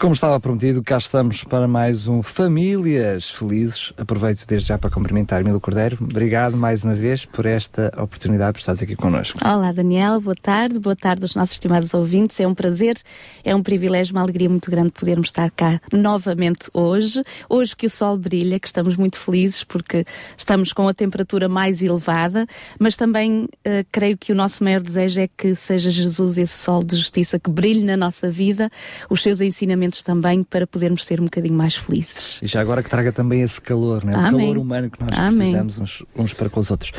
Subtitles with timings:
[0.00, 3.92] como estava prometido, cá estamos para mais um Famílias Felizes.
[3.98, 5.98] Aproveito desde já para cumprimentar Milo Cordeiro.
[6.00, 9.38] Obrigado mais uma vez por esta oportunidade, por estares aqui connosco.
[9.46, 10.18] Olá, Daniel.
[10.18, 10.78] Boa tarde.
[10.78, 12.40] Boa tarde aos nossos estimados ouvintes.
[12.40, 12.96] É um prazer,
[13.44, 17.22] é um privilégio, uma alegria muito grande podermos estar cá novamente hoje.
[17.46, 21.82] Hoje que o sol brilha, que estamos muito felizes porque estamos com a temperatura mais
[21.82, 22.46] elevada,
[22.78, 26.82] mas também uh, creio que o nosso maior desejo é que seja Jesus esse sol
[26.82, 28.70] de justiça que brilhe na nossa vida,
[29.10, 32.40] os seus ensinamentos também para podermos ser um bocadinho mais felizes.
[32.42, 34.12] E já agora que traga também esse calor, né?
[34.12, 35.38] o calor humano que nós Amém.
[35.38, 36.92] precisamos uns, uns, para com os outros.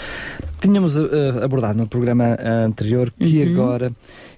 [0.59, 1.09] Tínhamos uh,
[1.44, 3.54] abordado no programa uh, anterior que uhum.
[3.54, 3.91] agora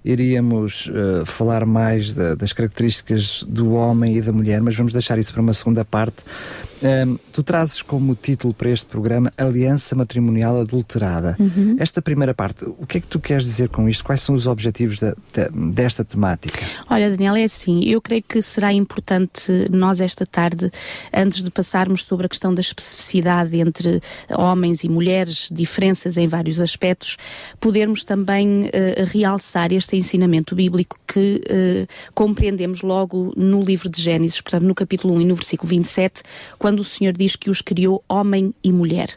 [0.05, 5.17] iríamos uh, falar mais da, das características do homem e da mulher, mas vamos deixar
[5.17, 6.17] isso para uma segunda parte.
[6.83, 11.37] Um, tu trazes como título para este programa Aliança Matrimonial Adulterada.
[11.39, 11.77] Uhum.
[11.79, 14.03] Esta primeira parte, o que é que tu queres dizer com isto?
[14.03, 16.59] Quais são os objetivos de, de, desta temática?
[16.89, 20.69] Olha, Daniel, é assim, eu creio que será importante nós esta tarde,
[21.13, 26.59] antes de passarmos sobre a questão da especificidade entre homens e mulheres, diferenças em vários
[26.59, 27.17] aspectos,
[27.61, 28.69] podermos também uh,
[29.05, 35.13] realçar este ensinamento bíblico que uh, compreendemos logo no livro de Gênesis, portanto no capítulo
[35.13, 36.23] 1 e no versículo 27,
[36.59, 39.15] quando quando o Senhor diz que os criou homem e mulher.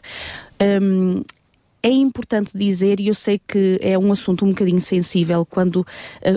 [0.61, 1.23] Um,
[1.87, 5.85] é importante dizer, e eu sei que é um assunto um bocadinho sensível quando uh,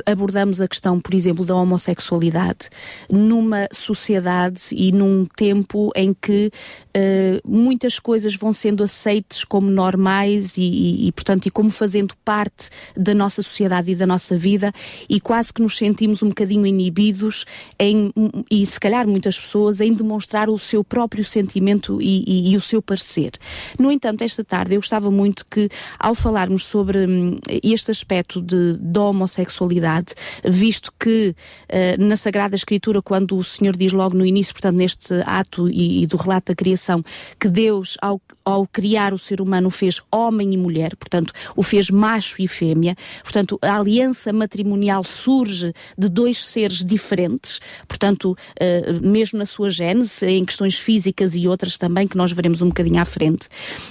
[0.07, 2.69] abordamos a questão, por exemplo, da homossexualidade,
[3.11, 6.53] numa sociedade e num tempo em que
[6.97, 12.15] uh, muitas coisas vão sendo aceites como normais e, e, e, portanto, e como fazendo
[12.25, 14.73] parte da nossa sociedade e da nossa vida,
[15.09, 17.45] e quase que nos sentimos um bocadinho inibidos
[17.77, 18.13] em,
[18.49, 22.81] e se calhar muitas pessoas, em demonstrar o seu próprio sentimento e, e o seu
[22.81, 23.33] parecer.
[23.77, 25.69] No entanto, esta tarde eu gostava muito que,
[25.99, 30.15] ao falarmos sobre hum, este aspecto de, da homossexualidade,
[30.45, 31.35] visto que
[31.69, 36.03] uh, na Sagrada Escritura, quando o Senhor diz logo no início, portanto, neste ato e,
[36.03, 37.03] e do relato da criação,
[37.39, 41.91] que Deus, ao, ao criar o ser humano, fez homem e mulher, portanto, o fez
[41.91, 49.39] macho e fêmea, portanto, a aliança matrimonial surge de dois seres diferentes, portanto, uh, mesmo
[49.39, 53.05] na sua gênese, em questões físicas e outras também, que nós veremos um bocadinho à
[53.05, 53.49] frente.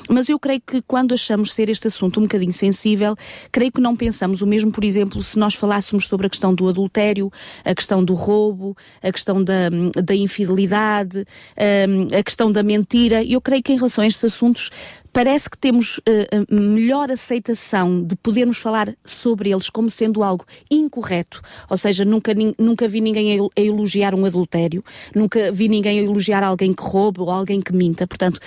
[0.09, 3.15] Mas eu creio que quando achamos achamos ser este assunto um bocadinho sensível,
[3.51, 6.67] creio que não pensamos o mesmo, por exemplo, se nós falássemos sobre a questão do
[6.67, 7.31] adultério,
[7.63, 9.69] a questão do roubo, a questão da,
[10.03, 13.23] da infidelidade, hum, a questão da mentira.
[13.23, 14.71] Eu creio que em relação a estes assuntos
[15.19, 16.01] parece que temos uh,
[16.49, 22.87] melhor aceitação de podermos falar sobre eles como sendo algo incorreto, ou seja, nunca, nunca
[22.87, 24.81] vi ninguém a elogiar um adultério,
[25.13, 28.07] nunca vi ninguém a elogiar alguém que rouba ou alguém que minta.
[28.07, 28.39] Portanto,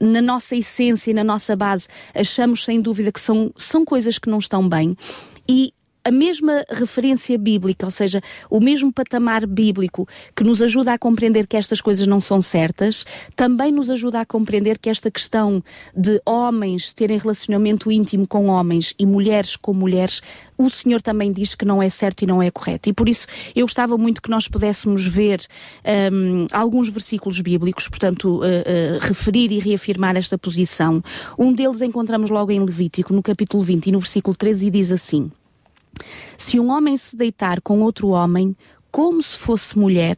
[0.00, 4.28] na nossa essência e na nossa base, achamos sem dúvida que são, são coisas que
[4.28, 4.96] não estão bem.
[5.48, 5.72] E
[6.06, 10.06] a mesma referência bíblica, ou seja, o mesmo patamar bíblico
[10.36, 14.24] que nos ajuda a compreender que estas coisas não são certas, também nos ajuda a
[14.24, 15.60] compreender que esta questão
[15.96, 20.22] de homens terem relacionamento íntimo com homens e mulheres com mulheres,
[20.56, 22.88] o Senhor também diz que não é certo e não é correto.
[22.88, 25.44] E por isso eu gostava muito que nós pudéssemos ver
[26.12, 31.02] um, alguns versículos bíblicos, portanto, uh, uh, referir e reafirmar esta posição.
[31.36, 34.92] Um deles encontramos logo em Levítico, no capítulo 20 e no versículo 13, e diz
[34.92, 35.30] assim.
[36.36, 38.56] Se um homem se deitar com outro homem,
[38.90, 40.16] como se fosse mulher,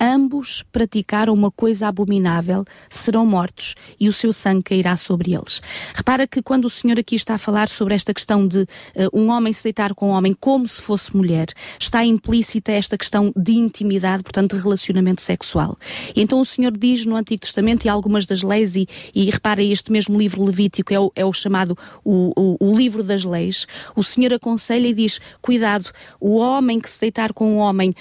[0.00, 5.60] ambos praticaram uma coisa abominável, serão mortos e o seu sangue cairá sobre eles.
[5.94, 8.66] Repara que quando o Senhor aqui está a falar sobre esta questão de uh,
[9.12, 11.48] um homem se deitar com um homem como se fosse mulher,
[11.78, 15.76] está implícita esta questão de intimidade, portanto, de relacionamento sexual.
[16.14, 19.62] E então o Senhor diz no Antigo Testamento e algumas das leis, e, e repara,
[19.62, 23.66] este mesmo livro Levítico é o, é o chamado o, o, o livro das leis,
[23.96, 25.90] o Senhor aconselha e diz: cuidado,
[26.20, 27.94] o homem que se deitar com um homem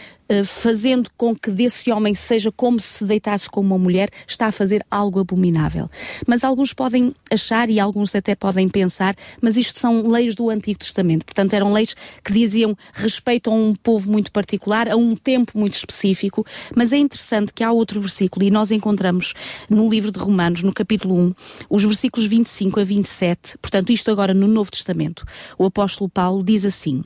[0.46, 4.86] fazendo com que desse homem seja como se deitasse com uma mulher, está a fazer
[4.92, 5.90] algo abominável.
[6.26, 10.80] Mas alguns podem achar e alguns até podem pensar, mas isto são leis do Antigo
[10.80, 11.26] Testamento.
[11.26, 15.76] Portanto, eram leis que diziam respeito a um povo muito particular, a um tempo muito
[15.76, 16.46] específico.
[16.76, 19.34] Mas é interessante que há outro versículo e nós encontramos
[19.70, 21.34] no livro de Romanos, no capítulo 1,
[21.70, 23.58] os versículos 25 a 27.
[23.60, 25.26] Portanto, isto agora no Novo Testamento.
[25.58, 27.02] O apóstolo Paulo diz assim: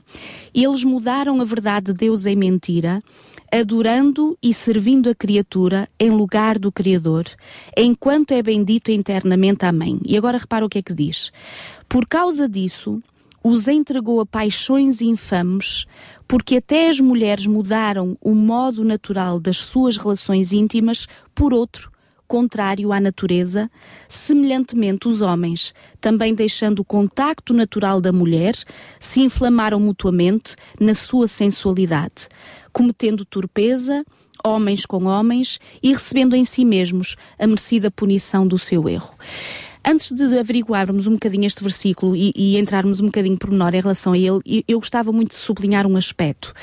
[0.54, 3.02] Eles mudaram a verdade de Deus em mentira
[3.52, 7.26] adorando e servindo a criatura em lugar do Criador,
[7.76, 9.66] enquanto é bendito eternamente.
[9.66, 10.00] Amém.
[10.06, 11.30] E agora repara o que é que diz.
[11.86, 13.02] Por causa disso,
[13.44, 15.84] os entregou a paixões infames,
[16.26, 21.92] porque até as mulheres mudaram o modo natural das suas relações íntimas por outro,
[22.32, 23.70] contrário à natureza,
[24.08, 28.54] semelhantemente os homens, também deixando o contacto natural da mulher,
[28.98, 32.28] se inflamaram mutuamente na sua sensualidade,
[32.72, 34.04] cometendo torpeza,
[34.44, 39.14] homens com homens, e recebendo em si mesmos a merecida punição do seu erro.
[39.84, 43.80] Antes de averiguarmos um bocadinho este versículo e, e entrarmos um bocadinho por menor em
[43.80, 46.54] relação a ele, eu gostava muito de sublinhar um aspecto.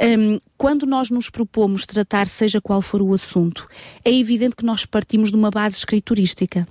[0.00, 3.68] Um, quando nós nos propomos tratar, seja qual for o assunto,
[4.02, 6.66] é evidente que nós partimos de uma base escriturística.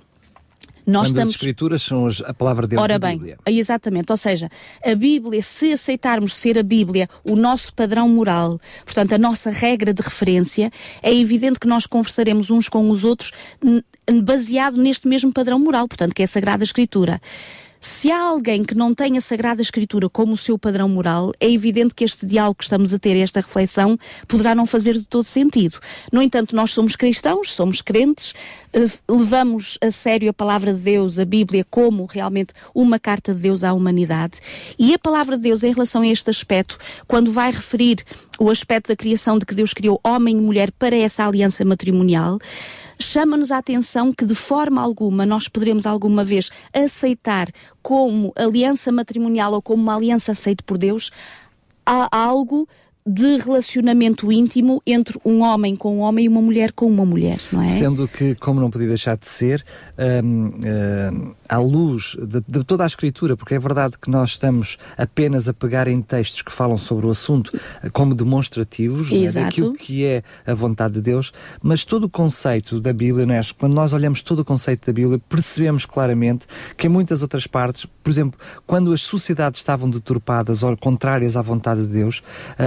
[0.86, 1.28] Nós Quando estamos...
[1.30, 3.38] as escrituras são a palavra de Deus Ora bem, Bíblia.
[3.46, 4.50] exatamente, ou seja,
[4.84, 9.94] a Bíblia, se aceitarmos ser a Bíblia o nosso padrão moral, portanto a nossa regra
[9.94, 10.70] de referência,
[11.02, 13.32] é evidente que nós conversaremos uns com os outros
[14.22, 17.20] baseado neste mesmo padrão moral, portanto que é a Sagrada Escritura.
[17.86, 21.50] Se há alguém que não tem a Sagrada Escritura como o seu padrão moral, é
[21.50, 25.24] evidente que este diálogo que estamos a ter, esta reflexão, poderá não fazer de todo
[25.24, 25.78] sentido.
[26.10, 28.32] No entanto, nós somos cristãos, somos crentes,
[28.72, 33.42] eh, levamos a sério a palavra de Deus, a Bíblia, como realmente uma carta de
[33.42, 34.40] Deus à humanidade.
[34.78, 37.98] E a palavra de Deus, em relação a este aspecto, quando vai referir
[38.40, 42.38] o aspecto da criação de que Deus criou homem e mulher para essa aliança matrimonial,
[42.98, 47.48] chama-nos a atenção que de forma alguma nós poderemos alguma vez aceitar
[47.82, 51.10] como aliança matrimonial ou como uma aliança aceita por Deus
[52.10, 52.68] algo
[53.06, 57.38] de relacionamento íntimo entre um homem com um homem e uma mulher com uma mulher,
[57.52, 57.66] não é?
[57.66, 59.62] Sendo que, como não podia deixar de ser,
[60.24, 64.78] um, um, à luz de, de, toda a escritura, porque é verdade que nós estamos
[64.96, 67.52] apenas a pegar em textos que falam sobre o assunto
[67.92, 69.30] como demonstrativos é?
[69.30, 71.32] daquilo que é a vontade de Deus,
[71.62, 73.40] mas todo o conceito da Bíblia, não é?
[73.58, 76.46] quando nós olhamos todo o conceito da Bíblia, percebemos claramente
[76.76, 81.42] que em muitas outras partes, por exemplo, quando as sociedades estavam deturpadas ou contrárias à
[81.42, 82.22] vontade de Deus,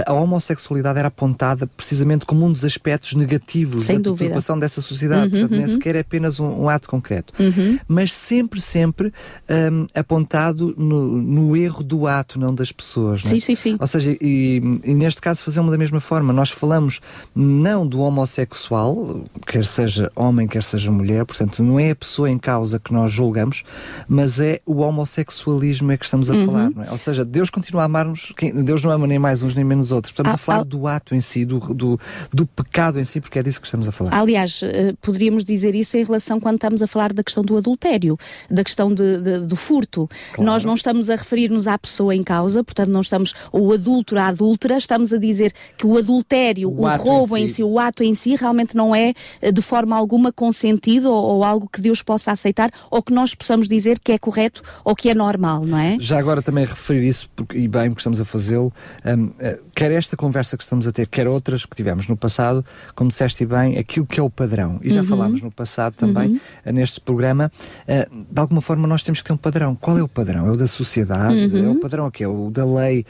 [0.06, 4.38] a homossexualidade era apontada precisamente como um dos aspectos negativos Sem da dúvida.
[4.58, 5.24] dessa sociedade.
[5.24, 5.58] Uhum, Portanto, uhum.
[5.58, 7.32] nem sequer é apenas um, um ato concreto.
[7.38, 7.78] Uhum.
[7.86, 9.12] Mas sempre, sempre
[9.48, 13.22] um, apontado no, no, erro do ato, não das pessoas.
[13.22, 13.40] Sim, não é?
[13.40, 13.76] sim, sim.
[13.80, 16.32] Ou seja, e, e neste caso fazemos da mesma forma.
[16.32, 17.00] Nós falamos
[17.34, 22.38] não do homossexual, quer seja homem, quer seja mulher, portanto, não é a pessoa em
[22.38, 23.64] causa que nós julgamos,
[24.06, 26.46] mas é o homossexualismo é que estamos a uhum.
[26.46, 26.70] falar.
[26.86, 26.90] É?
[26.90, 28.32] Ou seja, Deus continua a amar-nos,
[28.64, 30.12] Deus não ama nem mais uns nem menos outros.
[30.12, 31.98] Estamos ah, a falar ah, do ato em si, do, do,
[32.32, 34.14] do, pecado em si, porque é disso que estamos a falar.
[34.14, 38.18] Aliás, eh, poderíamos dizer isso em relação quando estamos a falar da questão do adultério,
[38.58, 40.08] da questão de, de, do furto.
[40.32, 40.50] Claro.
[40.50, 44.26] Nós não estamos a referir-nos à pessoa em causa, portanto, não estamos, o adúltero, a
[44.26, 47.52] adúltera, estamos a dizer que o adultério, o, o roubo em si.
[47.52, 47.62] em si.
[47.62, 51.68] o ato em si, realmente não é eh, de forma alguma consentido ou, ou algo
[51.72, 55.14] que Deus possa aceitar ou que nós possamos dizer que é correto ou que é
[55.14, 55.96] normal, não é?
[56.00, 58.72] Já agora também referir isso, porque, e bem, porque estamos a fazê-lo,
[59.04, 62.64] um, eh, quer esta conversa que estamos a ter, quer outras que tivemos no passado,
[62.96, 64.80] como disseste bem, aquilo que é o padrão.
[64.82, 65.06] E já uhum.
[65.06, 66.40] falámos no passado também, uhum.
[66.64, 67.52] Eh, neste programa,
[67.86, 69.74] uh, alguma forma nós temos que ter um padrão.
[69.74, 70.46] Qual é o padrão?
[70.46, 71.46] É o da sociedade?
[71.46, 71.66] Uhum.
[71.66, 72.24] É o padrão aqui?
[72.24, 73.04] É o da lei,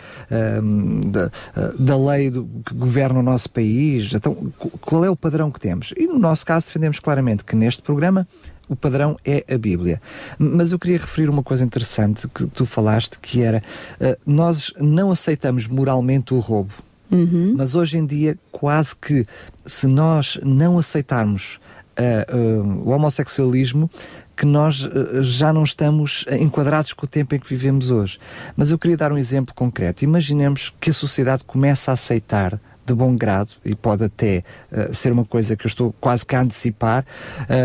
[0.62, 4.12] um, da, uh, da lei do, que governa o nosso país?
[4.12, 5.94] Então, qual é o padrão que temos?
[5.96, 8.26] E no nosso caso defendemos claramente que neste programa
[8.69, 10.02] o padrão é a Bíblia.
[10.38, 13.62] Mas eu queria referir uma coisa interessante que tu falaste, que era
[14.00, 16.75] uh, nós não aceitamos moralmente o roubo.
[17.11, 17.54] Uhum.
[17.57, 19.26] Mas hoje em dia, quase que
[19.64, 21.59] se nós não aceitarmos
[21.99, 23.90] uh, uh, o homossexualismo,
[24.38, 24.88] que nós
[25.23, 28.21] já não estamos enquadrados com o tempo em que vivemos hoje.
[28.57, 30.04] Mas eu queria dar um exemplo concreto.
[30.04, 35.11] Imaginemos que a sociedade começa a aceitar de bom grado e pode até uh, ser
[35.11, 37.04] uma coisa que eu estou quase que a antecipar.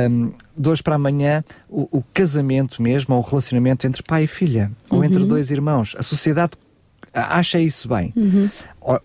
[0.10, 4.28] Um, de hoje para amanhã, o, o, casamento mesmo, ou o relacionamento entre pai e
[4.28, 4.98] filha, uhum.
[4.98, 5.28] ou entre uhum.
[5.28, 5.96] dois irmãos.
[5.98, 6.54] A sociedade
[7.14, 8.12] acha isso bem.
[8.16, 8.50] Uhum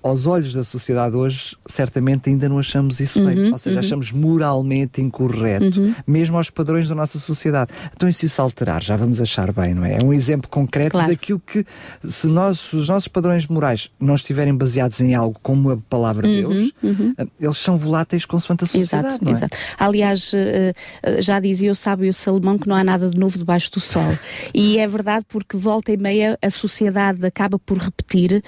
[0.02, 3.52] aos olhos da sociedade hoje, certamente ainda não achamos isso uhum, bem.
[3.52, 3.80] Ou seja, uhum.
[3.80, 5.94] achamos moralmente incorreto, uhum.
[6.06, 7.70] mesmo aos padrões da nossa sociedade.
[7.94, 9.98] Então, e se isso alterar, já vamos achar bem, não é?
[10.00, 11.08] É um exemplo concreto claro.
[11.08, 11.64] daquilo que,
[12.04, 16.44] se, nós, os nossos padrões morais não estiverem baseados em algo como a palavra de
[16.44, 17.14] uhum, Deus, uhum.
[17.16, 19.06] Eh, eles são voláteis consoante a sociedade.
[19.06, 19.32] Exato, é?
[19.32, 19.56] exato.
[19.78, 23.70] Aliás, eh, eh, já dizia o sábio Salomão que não há nada de novo debaixo
[23.72, 24.16] do sol.
[24.52, 28.42] e é verdade porque volta e meia a sociedade acaba por repetir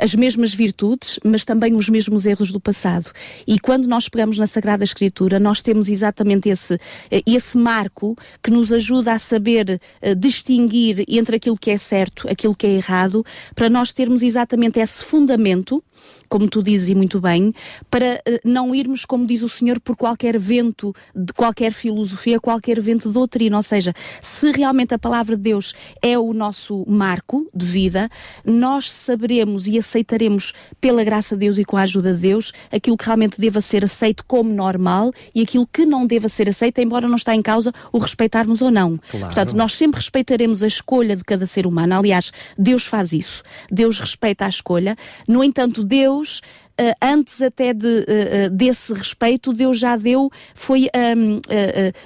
[0.00, 3.10] as mesmas virtudes virtudes, mas também os mesmos erros do passado.
[3.46, 6.74] E quando nós pegamos na Sagrada Escritura, nós temos exatamente esse,
[7.10, 12.28] eh, esse marco que nos ajuda a saber uh, distinguir entre aquilo que é certo,
[12.30, 15.82] aquilo que é errado, para nós termos exatamente esse fundamento
[16.28, 17.54] como tu dizes e muito bem,
[17.90, 22.80] para uh, não irmos, como diz o Senhor, por qualquer vento de qualquer filosofia, qualquer
[22.80, 23.56] vento de doutrina.
[23.56, 28.10] Ou seja, se realmente a palavra de Deus é o nosso marco de vida,
[28.44, 32.96] nós saberemos e aceitaremos, pela graça de Deus e com a ajuda de Deus, aquilo
[32.96, 37.08] que realmente deva ser aceito como normal e aquilo que não deva ser aceito, embora
[37.08, 38.98] não está em causa o respeitarmos ou não.
[39.10, 39.26] Claro.
[39.26, 41.94] Portanto, nós sempre respeitaremos a escolha de cada ser humano.
[41.94, 43.42] Aliás, Deus faz isso.
[43.70, 44.96] Deus respeita a escolha.
[45.26, 46.67] No entanto, Deus uh,
[47.02, 51.40] antes até de, uh, desse respeito, Deus já deu, foi, um, uh,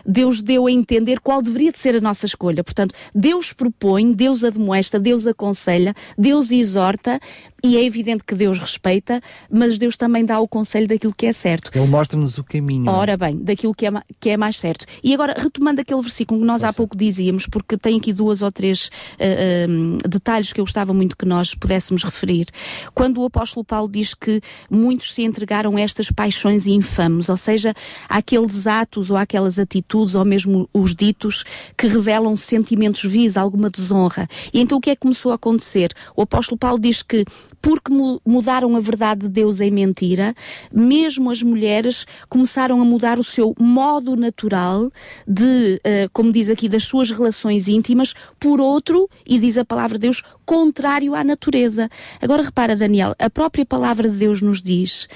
[0.06, 2.64] Deus deu a entender qual deveria de ser a nossa escolha.
[2.64, 7.20] Portanto, Deus propõe, Deus admoesta, Deus aconselha, Deus exorta,
[7.64, 11.32] e é evidente que Deus respeita, mas Deus também dá o conselho daquilo que é
[11.32, 11.70] certo.
[11.72, 12.90] Ele mostra-nos o caminho.
[12.90, 14.84] Ora bem, daquilo que é, que é mais certo.
[15.02, 18.50] E agora, retomando aquele versículo que nós há pouco dizíamos, porque tem aqui duas ou
[18.50, 22.48] três uh, uh, detalhes que eu gostava muito que nós pudéssemos referir.
[22.94, 27.74] Quando o apóstolo Paulo diz que muitos se entregaram a estas paixões infames, ou seja,
[28.08, 31.44] aqueles atos ou aquelas atitudes, ou mesmo os ditos,
[31.76, 34.28] que revelam sentimentos vis, alguma desonra.
[34.52, 35.92] E então o que é que começou a acontecer?
[36.16, 37.24] O apóstolo Paulo diz que
[37.62, 37.92] porque
[38.26, 40.34] mudaram a verdade de Deus em mentira,
[40.72, 44.90] mesmo as mulheres começaram a mudar o seu modo natural
[45.26, 49.96] de, uh, como diz aqui, das suas relações íntimas, por outro, e diz a palavra
[49.96, 51.88] de Deus, contrário à natureza.
[52.20, 55.08] Agora repara, Daniel, a própria palavra de Deus nos diz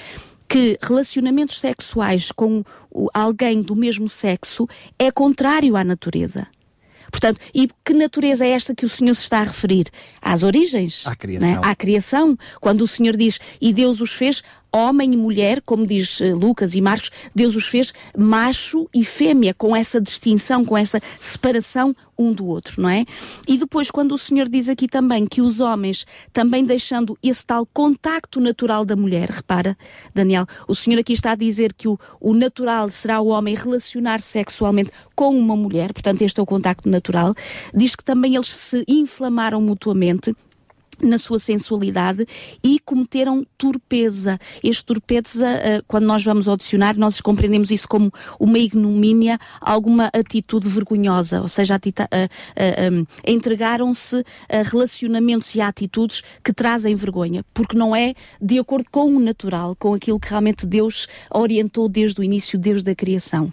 [0.49, 2.65] que relacionamentos sexuais com
[3.13, 4.67] alguém do mesmo sexo
[4.99, 6.47] é contrário à natureza.
[7.11, 9.89] Portanto, e que natureza é esta que o Senhor se está a referir?
[10.23, 11.07] Às origens.
[11.07, 11.51] À criação.
[11.51, 11.61] Né?
[11.63, 12.39] À criação.
[12.59, 14.43] Quando o Senhor diz, e Deus os fez
[14.73, 19.55] homem e mulher, como diz uh, Lucas e Marcos, Deus os fez macho e fêmea,
[19.55, 23.05] com essa distinção, com essa separação um do outro, não é?
[23.47, 27.67] E depois, quando o Senhor diz aqui também que os homens, também deixando esse tal
[27.67, 29.77] contacto natural da mulher, repara,
[30.15, 34.21] Daniel, o Senhor aqui está a dizer que o, o natural será o homem relacionar
[34.21, 37.35] sexualmente com uma mulher, portanto, este é o contacto natural.
[37.75, 40.35] Diz que também eles se inflamaram mutuamente
[41.03, 42.27] na sua sensualidade
[42.63, 44.39] e cometeram torpeza.
[44.63, 50.11] Este torpeza, eh, quando nós vamos ao dicionário, nós compreendemos isso como uma ignomínia, alguma
[50.13, 51.79] atitude vergonhosa, ou seja,
[53.27, 59.17] entregaram-se a relacionamentos e a atitudes que trazem vergonha, porque não é de acordo com
[59.17, 63.53] o natural, com aquilo que realmente Deus orientou desde o início, desde a criação.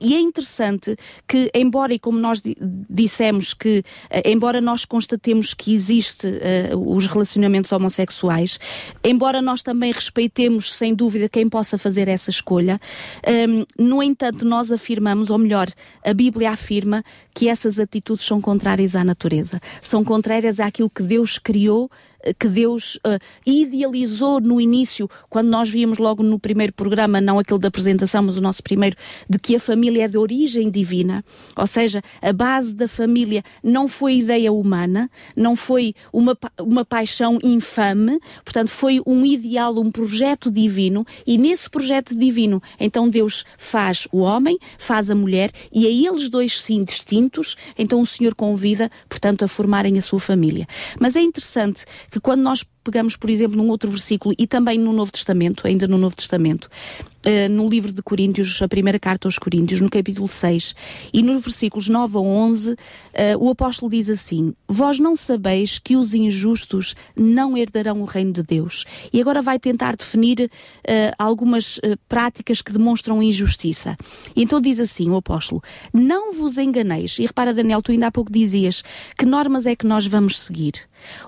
[0.00, 2.42] e é interessante que, embora, e como nós
[2.88, 6.26] dissemos que, eh, embora nós constatemos que existe
[6.72, 8.58] uh, os relacionamentos homossexuais,
[9.04, 12.80] embora nós também respeitemos, sem dúvida, quem possa fazer essa escolha,
[13.26, 15.68] um, ehm, no entanto, nós afirmamos, ou melhor,
[16.04, 21.38] a Bíblia afirma que essas atitudes são contrárias à natureza, são contrárias àquilo que Deus
[21.38, 21.90] criou
[22.38, 27.58] que Deus uh, idealizou no início, quando nós víamos logo no primeiro programa, não aquele
[27.58, 28.96] da apresentação, mas o nosso primeiro,
[29.28, 31.24] de que a família é de origem divina,
[31.56, 37.38] ou seja, a base da família não foi ideia humana, não foi uma, uma paixão
[37.42, 44.06] infame, portanto, foi um ideal, um projeto divino, e nesse projeto divino, então Deus faz
[44.12, 48.90] o homem, faz a mulher, e a eles dois sim distintos, então o Senhor convida,
[49.08, 50.66] portanto, a formarem a sua família.
[51.00, 54.92] Mas é interessante que quando nós pegamos, por exemplo, num outro versículo e também no
[54.92, 56.68] Novo Testamento, ainda no Novo Testamento,
[57.26, 60.74] uh, no livro de Coríntios, a primeira carta aos Coríntios, no capítulo 6,
[61.12, 62.76] e nos versículos 9 a 11, uh,
[63.40, 68.42] o apóstolo diz assim: Vós não sabeis que os injustos não herdarão o reino de
[68.42, 68.84] Deus.
[69.12, 73.96] E agora vai tentar definir uh, algumas práticas que demonstram injustiça.
[74.34, 75.62] E então diz assim o apóstolo:
[75.92, 77.18] Não vos enganeis.
[77.18, 78.82] E repara, Daniel, tu ainda há pouco dizias
[79.16, 80.74] que normas é que nós vamos seguir.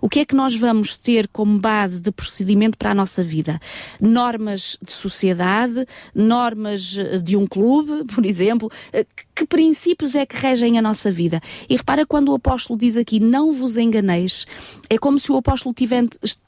[0.01, 3.61] O que é que nós vamos ter como base de procedimento para a nossa vida?
[4.01, 5.84] Normas de sociedade,
[6.15, 8.71] normas eh, de um clube, por exemplo.
[9.35, 11.41] Que princípios é que regem a nossa vida?
[11.69, 14.47] E repara quando o apóstolo diz aqui, não vos enganeis,
[14.89, 15.75] é como se o apóstolo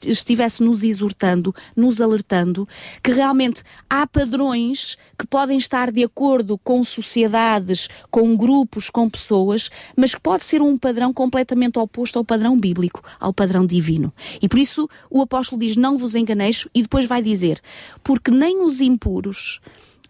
[0.05, 2.67] estivesse nos exortando, nos alertando,
[3.03, 9.69] que realmente há padrões que podem estar de acordo com sociedades, com grupos, com pessoas,
[9.95, 14.13] mas que pode ser um padrão completamente oposto ao padrão bíblico ao padrão divino.
[14.41, 17.59] E por isso o apóstolo diz: Não vos enganeis, e depois vai dizer:
[18.03, 19.59] Porque nem os impuros,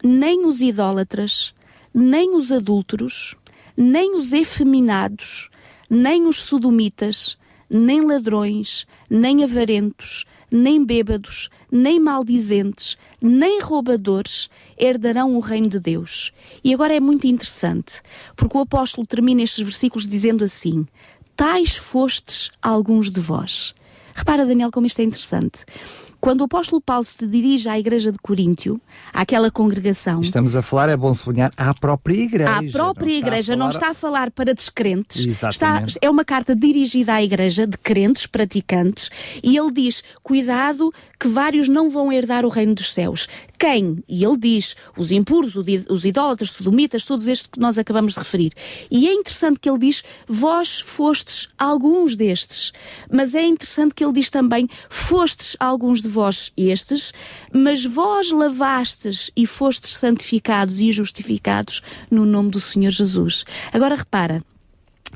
[0.03, 1.53] nem os idólatras,
[1.93, 3.35] nem os adúlteros,
[3.75, 5.49] nem os efeminados,
[5.89, 7.37] nem os sodomitas,
[7.69, 16.31] nem ladrões, nem avarentos, nem bêbados, nem maldizentes, nem roubadores herdarão o reino de Deus.
[16.63, 18.01] E agora é muito interessante,
[18.35, 20.85] porque o apóstolo termina estes versículos dizendo assim:
[21.35, 23.75] tais fostes alguns de vós.
[24.15, 25.65] Repara, Daniel, como isto é interessante.
[26.19, 28.81] Quando o apóstolo Paulo se dirige à igreja de Coríntio,
[29.13, 30.21] àquela congregação.
[30.21, 32.57] Estamos a falar, é bom sublinhar, à própria igreja.
[32.57, 35.25] À própria não igreja, não está a falar para descrentes.
[35.25, 35.89] Exatamente.
[35.89, 39.09] Está, é uma carta dirigida à igreja de crentes, praticantes,
[39.43, 43.27] e ele diz: cuidado que vários não vão herdar o reino dos céus.
[43.57, 44.03] Quem?
[44.07, 48.51] E ele diz: os impuros, os idólatras, sodomitas, todos estes que nós acabamos de referir.
[48.91, 52.71] E é interessante que ele diz: vós fostes alguns destes.
[53.11, 57.13] Mas é interessante que ele diz também: fostes alguns de vós estes,
[57.51, 63.43] mas vós lavastes e fostes santificados e justificados no nome do Senhor Jesus.
[63.73, 64.43] Agora repara.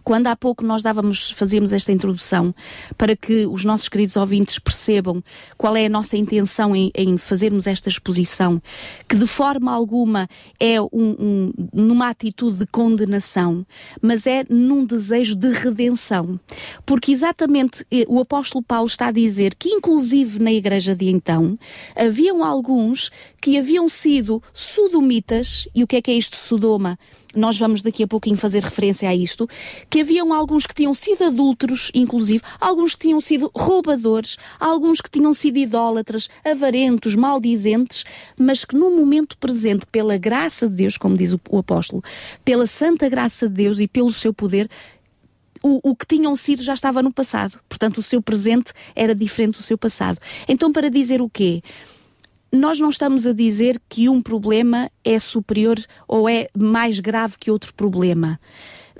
[0.04, 2.54] Quando há pouco nós dávamos, fazíamos esta introdução
[2.98, 5.24] para que os nossos queridos ouvintes percebam
[5.58, 8.62] qual é a nossa intenção em, em fazermos esta exposição,
[9.08, 10.28] que de forma alguma
[10.60, 13.66] é um, um, numa atitude de condenação,
[14.02, 16.40] mas é num desejo de redenção.
[16.86, 21.58] Porque exatamente eh, o apóstolo Paulo está a dizer que, inclusive na igreja de então,
[21.96, 23.10] haviam alguns
[23.42, 26.98] que haviam sido sodomitas, e o que é que é isto, Sodoma?
[27.36, 29.48] Nós vamos daqui a pouquinho fazer referência a isto,
[29.90, 35.10] que haviam alguns que tinham sido adúlteros, inclusive, alguns que tinham sido roubadores, alguns que
[35.10, 38.04] tinham sido idólatras, avarentos, maldizentes,
[38.38, 42.04] mas que no momento presente, pela graça de Deus, como diz o, o apóstolo,
[42.44, 44.70] pela santa graça de Deus e pelo seu poder,
[45.64, 47.60] o, o, que tinham sido já estava no passado.
[47.70, 50.20] Portanto, o seu presente era diferente do seu passado.
[50.48, 51.62] Então, para dizer o quê?
[52.52, 57.50] Nós não estamos a dizer que um problema é superior ou é mais grave que
[57.50, 58.40] outro problema.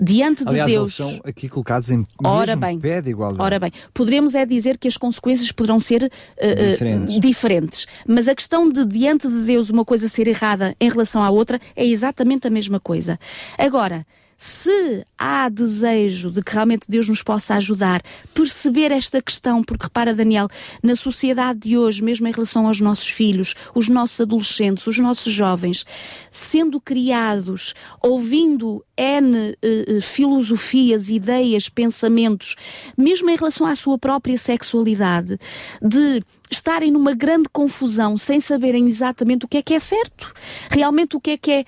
[0.00, 0.98] Diante Aliás, de Deus.
[0.98, 3.42] Eles são aqui colocados em ora bem, pé de igualdade.
[3.42, 7.20] Ora bem, poderemos é dizer que as consequências poderão ser uh, diferentes.
[7.20, 7.86] diferentes.
[8.06, 11.60] Mas a questão de diante de Deus uma coisa ser errada em relação à outra
[11.76, 13.18] é exatamente a mesma coisa.
[13.58, 14.06] Agora,
[14.42, 18.02] se há desejo de que realmente Deus nos possa ajudar,
[18.34, 20.48] perceber esta questão, porque repara, Daniel,
[20.82, 25.32] na sociedade de hoje, mesmo em relação aos nossos filhos, os nossos adolescentes, os nossos
[25.32, 25.86] jovens,
[26.32, 27.72] sendo criados,
[28.02, 32.56] ouvindo N uh, filosofias, ideias, pensamentos,
[32.98, 35.38] mesmo em relação à sua própria sexualidade,
[35.80, 36.20] de
[36.52, 40.32] estarem numa grande confusão sem saberem exatamente o que é que é certo,
[40.70, 41.64] realmente o que é que é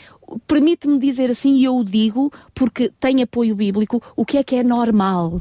[0.46, 4.56] permite-me dizer assim, e eu o digo porque tem apoio bíblico, o que é que
[4.56, 5.40] é normal.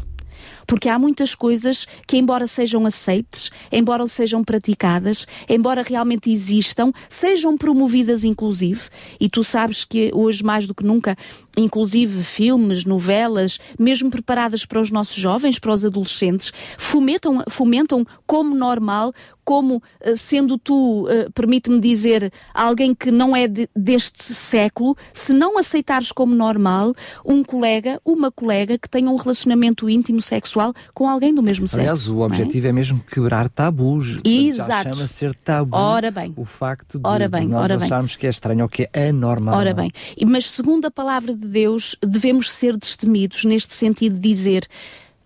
[0.66, 7.58] Porque há muitas coisas que, embora sejam aceites, embora sejam praticadas, embora realmente existam, sejam
[7.58, 8.82] promovidas inclusive,
[9.20, 11.16] e tu sabes que hoje mais do que nunca,
[11.58, 18.56] inclusive filmes, novelas, mesmo preparadas para os nossos jovens, para os adolescentes, fomentam, fomentam como
[18.56, 19.14] normal,
[19.44, 25.34] como eh, sendo tu, eh, permite-me dizer, alguém que não é de, deste século, se
[25.34, 26.94] não aceitares como normal
[27.26, 31.68] um colega, uma colega que tenha um relacionamento íntimo sexual sexual com alguém do mesmo
[31.68, 31.82] sexo.
[31.82, 32.70] Aliás, o objetivo é?
[32.70, 32.74] é?
[32.74, 34.20] mesmo quebrar tabus.
[34.24, 34.70] Exato.
[34.70, 35.76] Já chama ser tabu.
[35.76, 36.34] Ora bem.
[36.36, 38.20] O facto de, ora bem, de nós ora acharmos bem.
[38.20, 39.56] que é estranho ou que é anormal.
[39.56, 39.92] Ora bem.
[40.26, 44.68] Mas segundo a palavra de Deus, devemos ser destemidos neste sentido de dizer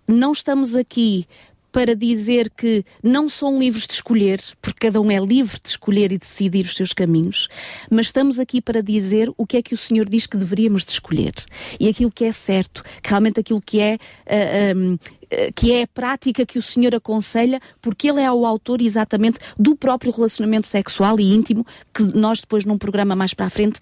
[0.08, 1.28] não estamos aqui
[1.72, 6.12] para dizer que não são livres de escolher, porque cada um é livre de escolher
[6.12, 7.48] e decidir os seus caminhos,
[7.92, 10.92] mas estamos aqui para dizer o que é que o Senhor diz que deveríamos de
[10.92, 11.34] escolher.
[11.80, 14.98] E aquilo que é certo, que realmente aquilo que é uh, um, eh,
[15.56, 19.76] que é a prática que o Senhor aconselha, porque Ele é o autor exatamente do
[19.76, 23.80] próprio relacionamento sexual e íntimo, que nós depois num programa mais para a frente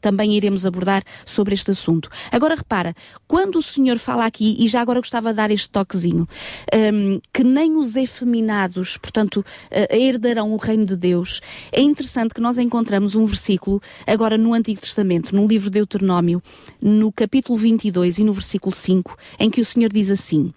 [0.00, 2.08] também iremos abordar sobre este assunto.
[2.30, 2.94] Agora repara,
[3.26, 6.28] quando o Senhor fala aqui, e já agora gostava de dar este toquezinho,
[6.74, 11.40] um, que nem os efeminados, portanto, uh, herdarão o reino de Deus,
[11.72, 16.42] é interessante que nós encontramos um versículo, agora no Antigo Testamento, no livro de Deuteronômio,
[16.80, 20.52] no capítulo 22 e no versículo 5, em que o Senhor diz assim: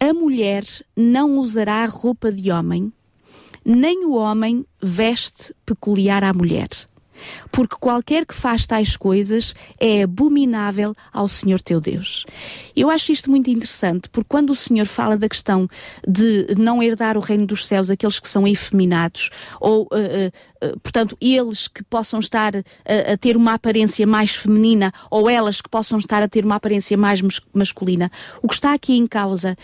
[0.00, 0.64] a mulher
[0.96, 2.92] não usará roupa de homem,
[3.64, 6.68] nem o homem veste peculiar à mulher.
[7.50, 12.26] Porque qualquer que faz tais coisas é abominável ao Senhor teu Deus.
[12.76, 15.68] Eu acho isto muito interessante, porque quando o Senhor fala da questão
[16.06, 21.16] de não herdar o reino dos céus aqueles que são efeminados, ou, uh, uh, portanto,
[21.20, 26.22] eles que possam estar a ter uma aparência mais feminina, ou elas que possam estar
[26.22, 27.20] a ter uma aparência mais
[27.52, 28.10] masculina,
[28.42, 29.56] o que está aqui em causa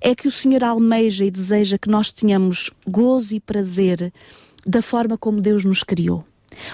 [0.00, 4.12] é que o Senhor almeja e deseja que nós tenhamos gozo e prazer
[4.66, 6.24] da forma como Deus nos criou.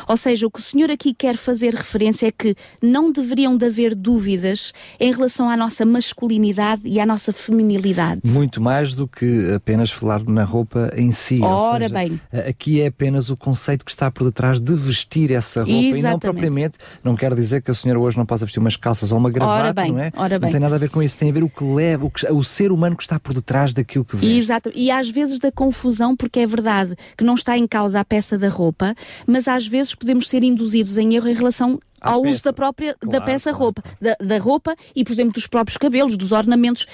[0.06, 3.66] Ou seja, o que o Senhor aqui quer fazer referência é que não deveriam de
[3.66, 8.20] haver dúvidas em relação à nossa masculinidade e à nossa feminilidade.
[8.24, 11.40] Muito mais do que apenas falar na roupa em si.
[11.42, 12.20] Ora seja, bem.
[12.48, 15.98] Aqui é apenas o conceito que está por detrás de vestir essa roupa Exatamente.
[15.98, 19.12] e não propriamente, não quer dizer que a senhora hoje não possa vestir umas calças
[19.12, 20.10] ou uma gravata, bem, não é?
[20.16, 20.48] Ora bem.
[20.48, 22.26] Não tem nada a ver com isso, tem a ver o que leva, o, que,
[22.30, 24.38] o ser humano que está por detrás daquilo que veste.
[24.38, 28.04] Exato, e às vezes da confusão, porque é verdade que não está em causa a
[28.04, 28.94] peça da roupa,
[29.26, 33.18] mas às vezes podemos ser induzidos em erro em relação ao uso da própria claro,
[33.18, 33.64] da peça claro.
[33.64, 36.86] roupa, da, da roupa e, por exemplo, dos próprios cabelos, dos ornamentos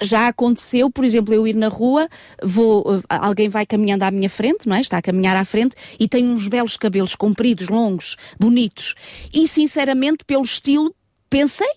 [0.00, 2.08] já aconteceu, por exemplo, eu ir na rua,
[2.42, 4.80] vou, alguém vai caminhando à minha frente, não é?
[4.80, 8.94] Está a caminhar à frente e tem uns belos cabelos compridos, longos, bonitos.
[9.32, 10.94] E sinceramente, pelo estilo,
[11.30, 11.70] pensei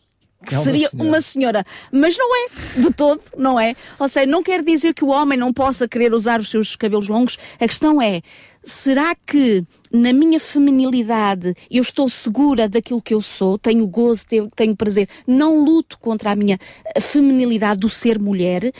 [0.45, 1.09] que é seria uma senhora.
[1.09, 1.65] uma senhora.
[1.91, 2.49] Mas não é,
[2.81, 3.75] de todo, não é?
[3.99, 7.07] Ou seja, não quer dizer que o homem não possa querer usar os seus cabelos
[7.07, 7.37] longos.
[7.59, 8.21] A questão é,
[8.67, 14.25] será que na minha feminilidade eu estou segura daquilo que eu sou, tenho gozo,
[14.55, 16.59] tenho prazer, não luto contra a minha
[16.99, 18.73] feminilidade do ser mulher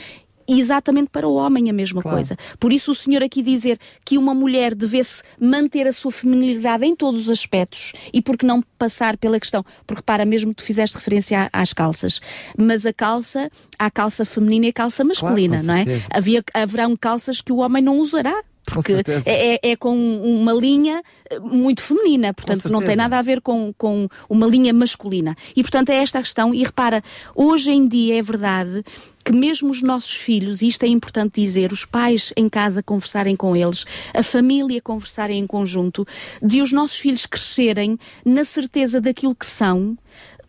[0.48, 2.16] e exatamente para o homem a mesma claro.
[2.16, 2.36] coisa.
[2.58, 6.96] Por isso o Senhor aqui dizer que uma mulher devesse manter a sua feminilidade em
[6.96, 11.50] todos os aspectos e porque não passar pela questão, porque para mesmo tu fizeste referência
[11.52, 12.20] às calças,
[12.56, 16.02] mas a calça, há a calça feminina e a calça masculina, claro, não é?
[16.10, 18.42] Havia, haverão calças que o homem não usará,
[18.72, 18.92] porque
[19.26, 23.40] é, é, é, com uma linha eh, muito feminina, portanto não tem nada a ver
[23.40, 25.36] com, com uma linha masculina.
[25.56, 26.54] E portanto é esta a questão.
[26.54, 27.02] E repara,
[27.34, 28.84] hoje em dia é verdade
[29.24, 33.36] que mesmo os nossos filhos, e isto é importante dizer, os pais em casa conversarem
[33.36, 36.06] com eles, a família conversarem em conjunto,
[36.42, 39.98] de os nossos filhos crescerem na certeza daquilo que são,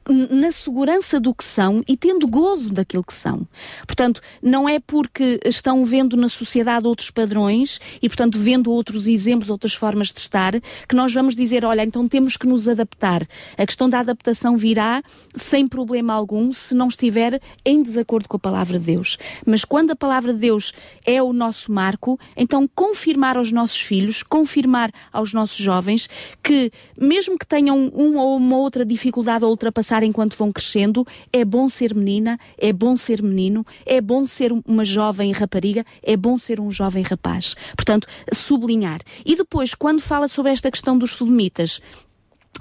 [0.08, 3.48] na segurança do que são e tendo gozo daquilo que são.
[3.86, 9.50] Portanto, não é porque estão vendo na sociedade outros padrões e, portanto, vendo outros exemplos,
[9.50, 10.54] outras formas de estar,
[10.88, 13.28] que nós vamos dizer, olha, então temos que nos adaptar.
[13.58, 15.04] A questão da adaptação virá
[15.36, 19.18] sem problema algum se não estiver em desacordo com a palavra de Deus.
[19.46, 20.74] Mas quando a palavra de Deus
[21.06, 26.10] é o nosso marco, então confirmar aos nossos filhos, confirmar aos nossos jovens
[26.42, 31.06] que, mesmo que tenham uma ou uma outra dificuldade a ultrapassar enquanto vão crescendo.
[31.32, 36.16] É bom ser menina, é bom ser menino, é bom ser uma jovem rapariga, é
[36.16, 37.56] bom ser um jovem rapaz.
[37.76, 39.02] Portanto, sublinhar.
[39.26, 41.82] E depois, quando fala sobre esta questão dos sodomitas,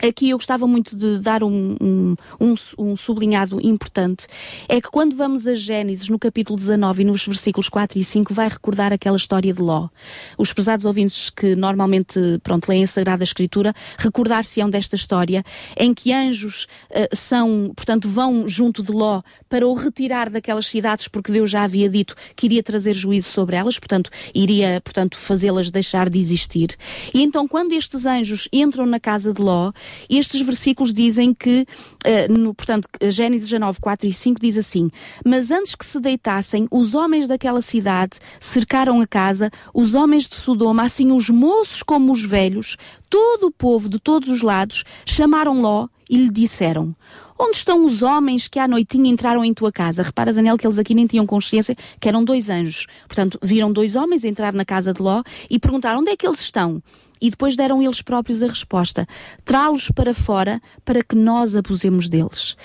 [0.02, 4.26] Aqui eu gostava muito de dar um, um, um, um, sublinhado importante.
[4.68, 8.32] É que quando vamos a Gênesis, no capítulo 19 e nos versículos 4 e 5,
[8.32, 9.88] vai recordar aquela história de Ló.
[10.36, 15.44] Os prezados ouvintes que normalmente, pronto, leem a Sagrada Escritura, recordar-se-ão desta história
[15.76, 21.08] em que anjos uh, são, portanto, vão junto de Ló para o retirar daquelas cidades
[21.08, 25.70] porque Deus já havia dito que iria trazer juízo sobre elas, portanto, iria, portanto, fazê-las
[25.70, 26.76] deixar de existir.
[27.12, 29.72] E então, quando estes anjos entram na casa de Ló,
[30.08, 31.66] estes versículos dizem que,
[32.04, 34.90] uh, no, portanto, Gênesis 19, 4 e 5 diz assim:
[35.24, 40.34] Mas antes que se deitassem, os homens daquela cidade cercaram a casa, os homens de
[40.34, 42.76] Sodoma, assim os moços como os velhos,
[43.08, 46.94] todo o povo de todos os lados, chamaram Ló e lhe disseram:
[47.38, 50.02] Onde estão os homens que à noitinha entraram em tua casa?
[50.02, 52.86] Repara, Daniel, que eles aqui nem tinham consciência que eram dois anjos.
[53.06, 56.40] Portanto, viram dois homens entrar na casa de Ló e perguntaram: onde é que eles
[56.40, 56.82] estão?
[57.20, 59.06] E depois deram eles próprios a resposta:
[59.44, 62.56] trá-los para fora para que nós abusemos deles.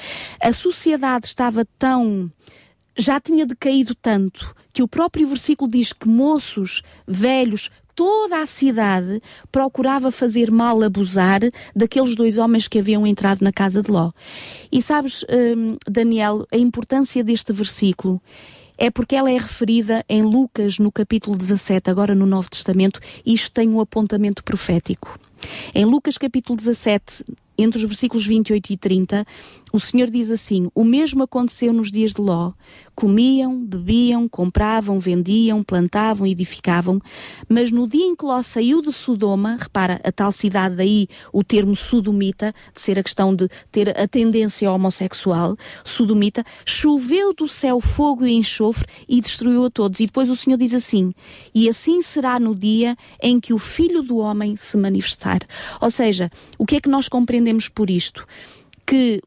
[0.42, 2.32] A sociedade estava tão.
[2.98, 9.22] já tinha decaído tanto que o próprio versículo diz que moços, velhos, toda a cidade
[9.52, 11.42] procurava fazer mal, abusar
[11.76, 14.12] daqueles dois homens que haviam entrado na casa de Ló.
[14.72, 18.22] E sabes, hum, Daniel, a importância deste versículo
[18.78, 23.34] é porque ela é referida em Lucas, no capítulo 17, agora no Novo Testamento, e
[23.34, 25.20] isto tem um apontamento profético.
[25.74, 27.24] Em Lucas capítulo 17,
[27.58, 29.26] entre os versículos 28 e 30,
[29.72, 32.54] o Senhor diz assim: O mesmo aconteceu nos dias de Ló.
[32.96, 37.02] Comiam, bebiam, compravam, vendiam, plantavam, edificavam,
[37.50, 41.44] mas no dia em que Ló saiu de Sodoma, repara, a tal cidade daí, o
[41.44, 47.80] termo sodomita, de ser a questão de ter a tendência homossexual, sodomita, choveu do céu
[47.80, 50.00] fogo e enxofre e destruiu a todos.
[50.00, 51.12] E depois o Senhor diz assim:
[51.54, 55.40] E assim será no dia em que o Filho do Homem se manifestar.
[55.82, 58.26] Ou seja, o que é que nós compreendemos por isto?
[58.86, 59.22] Que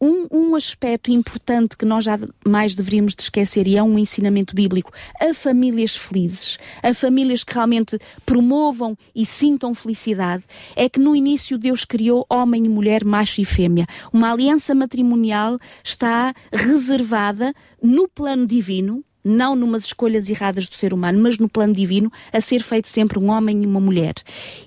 [0.00, 4.54] um, um, aspecto importante que nós já mais deveríamos de esquecer e é um ensinamento
[4.54, 11.16] bíblico a famílias felizes, a famílias que realmente promovam e sintam felicidade, é que no
[11.16, 13.86] início Deus criou homem e mulher, macho e fêmea.
[14.12, 21.18] Uma aliança matrimonial está reservada no plano divino, não numas escolhas erradas do ser humano,
[21.20, 24.14] mas no plano divino, a ser feito sempre um homem e uma mulher.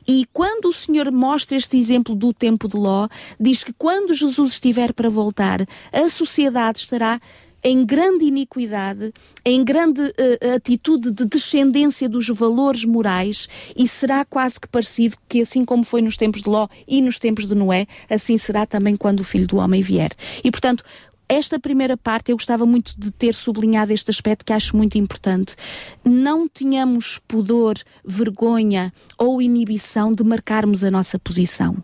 [0.06, 3.08] E quando o Senhor mostra este exemplo do tempo de Ló,
[3.40, 7.22] diz que quando Jesus estiver para voltar, a sociedade estará
[7.64, 14.60] em grande iniquidade, em grande uh, atitude de descendência dos valores morais e será quase
[14.60, 17.86] que parecido que assim como foi nos tempos de Ló e nos tempos de Noé,
[18.10, 20.12] assim será também quando o Filho do Homem vier.
[20.44, 20.84] E portanto,
[21.30, 25.56] esta primeira parte eu gostava muito de ter sublinhado este aspecto que acho muito importante.
[26.04, 31.78] Não tenhamos pudor, vergonha ou inibição de marcarmos a nossa posição.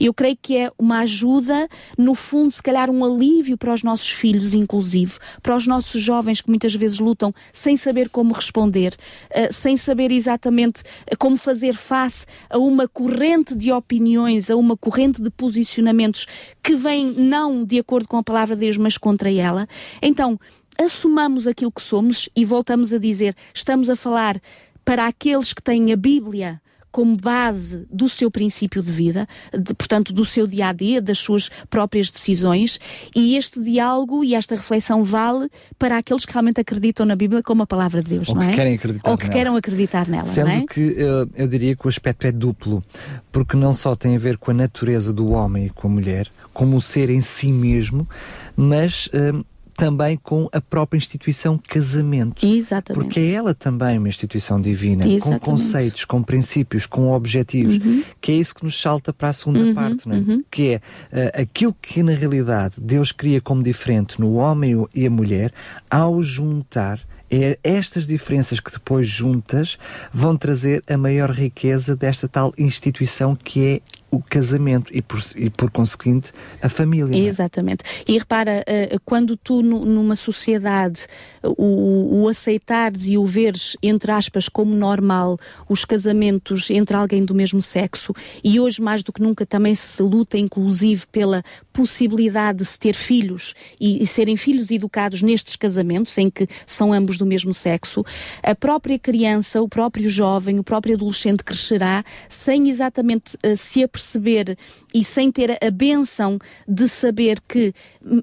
[0.00, 4.10] Eu creio que é uma ajuda, no fundo, se calhar um alívio para os nossos
[4.10, 8.96] filhos, inclusive, para os nossos jovens que muitas vezes lutam sem saber como responder,
[9.30, 14.76] uh, sem saber exatamente eh, como fazer face a uma corrente de opiniões, a uma
[14.76, 16.26] corrente de posicionamentos
[16.62, 19.68] que vem não de acordo com a palavra de Deus, mas contra ela.
[20.00, 20.40] Então,
[20.78, 24.40] assumamos aquilo que somos e voltamos a dizer: estamos a falar
[24.82, 30.12] para aqueles que têm a Bíblia como base do seu princípio de vida, de, portanto,
[30.12, 32.78] do seu dia a dia, das suas próprias decisões,
[33.14, 37.62] e este diálogo e esta reflexão vale para aqueles que realmente acreditam na Bíblia como
[37.62, 38.54] a palavra de Deus, Ou não que é?
[38.54, 39.34] Querem acreditar Ou que nela.
[39.34, 40.24] queiram acreditar nela.
[40.24, 40.64] Sendo é?
[40.66, 42.82] que eu, eu diria que o aspecto é duplo,
[43.30, 46.28] porque não só tem a ver com a natureza do homem e com a mulher,
[46.52, 48.08] como o ser em si mesmo,
[48.56, 49.44] mas hum,
[49.78, 52.44] também com a própria instituição casamento.
[52.44, 53.02] Exatamente.
[53.04, 55.40] Porque é ela também uma instituição divina, Exatamente.
[55.44, 58.02] com conceitos, com princípios, com objetivos, Uhum.
[58.20, 60.18] que é isso que nos salta para a segunda Uhum, parte, não é?
[60.18, 60.44] uhum.
[60.50, 60.80] que é
[61.12, 65.52] eh, aquilo que na realidade Deus cria como diferente no homem e a mulher,
[65.88, 69.76] ao juntar é estas diferenças que depois juntas
[70.10, 75.50] vão trazer a maior riqueza desta tal instituição que é o casamento e por, e
[75.50, 77.14] por conseguinte a família.
[77.14, 77.18] é?
[77.26, 77.84] Exatamente.
[78.08, 81.06] E repara, eh, quando tu nu- numa sociedade
[81.42, 87.34] o, o aceitares e o veres, entre aspas, como normal os casamentos entre alguém do
[87.34, 91.42] mesmo sexo, e hoje mais do que nunca também se luta inclusive pela
[91.72, 96.92] possibilidade de se ter filhos e, e serem filhos educados nestes casamentos em que são
[96.92, 98.04] ambos do mesmo sexo,
[98.42, 103.97] a própria criança, o próprio jovem, o próprio adolescente crescerá sem exatamente eh, se aperceber
[103.98, 104.56] perceber
[104.94, 107.72] e sem ter a benção de saber que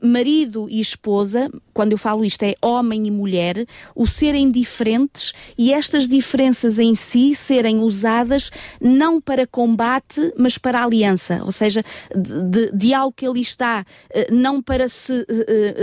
[0.01, 5.71] marido e esposa, quando eu falo isto é homem e mulher, o serem diferentes e
[5.73, 8.49] estas diferenças em si serem usadas
[8.82, 11.82] não para combate, mas para aliança, ou seja,
[12.15, 15.25] de, de- de algo que ali está, eh, não para se eh,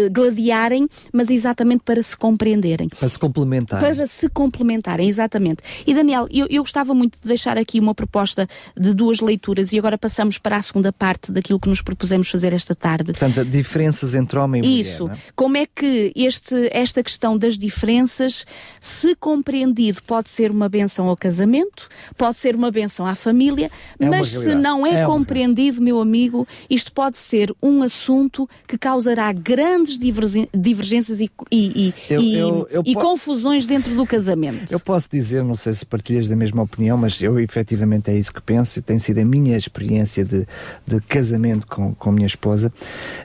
[0.05, 2.89] eh, gladiarem, mas exatamente para se compreenderem.
[2.89, 3.81] Para se complementar.
[3.81, 5.63] Para se complementarem, exatamente.
[5.87, 9.79] E Daniel, eu, eu gostava muito de deixar aqui uma proposta de duas leituras e
[9.79, 13.13] agora passamos para a segunda parte daquilo que nos propusemos fazer esta tarde.
[13.13, 15.03] Portanto, diferenças entre homem e Isso.
[15.05, 15.17] mulher.
[15.17, 15.33] não é?
[15.37, 18.47] Como é que este, esta questão das diferenças,
[18.81, 24.09] se compreendido, pode ser uma benção ao casamento, pode ser uma benção à família, É
[24.09, 29.33] mas se não é, É compreendido, meu amigo, isto pode ser um assunto que causará
[29.33, 34.71] grandes divergências e, e, e, Eu- eu- eu e confusões dentro do casamento.
[34.73, 38.33] Eu posso dizer, não sei se partilhas da mesma opinião, mas eu efetivamente é isso
[38.33, 40.47] que penso e tem sido a minha experiência de,
[40.87, 42.73] de casamento com, com a minha esposa,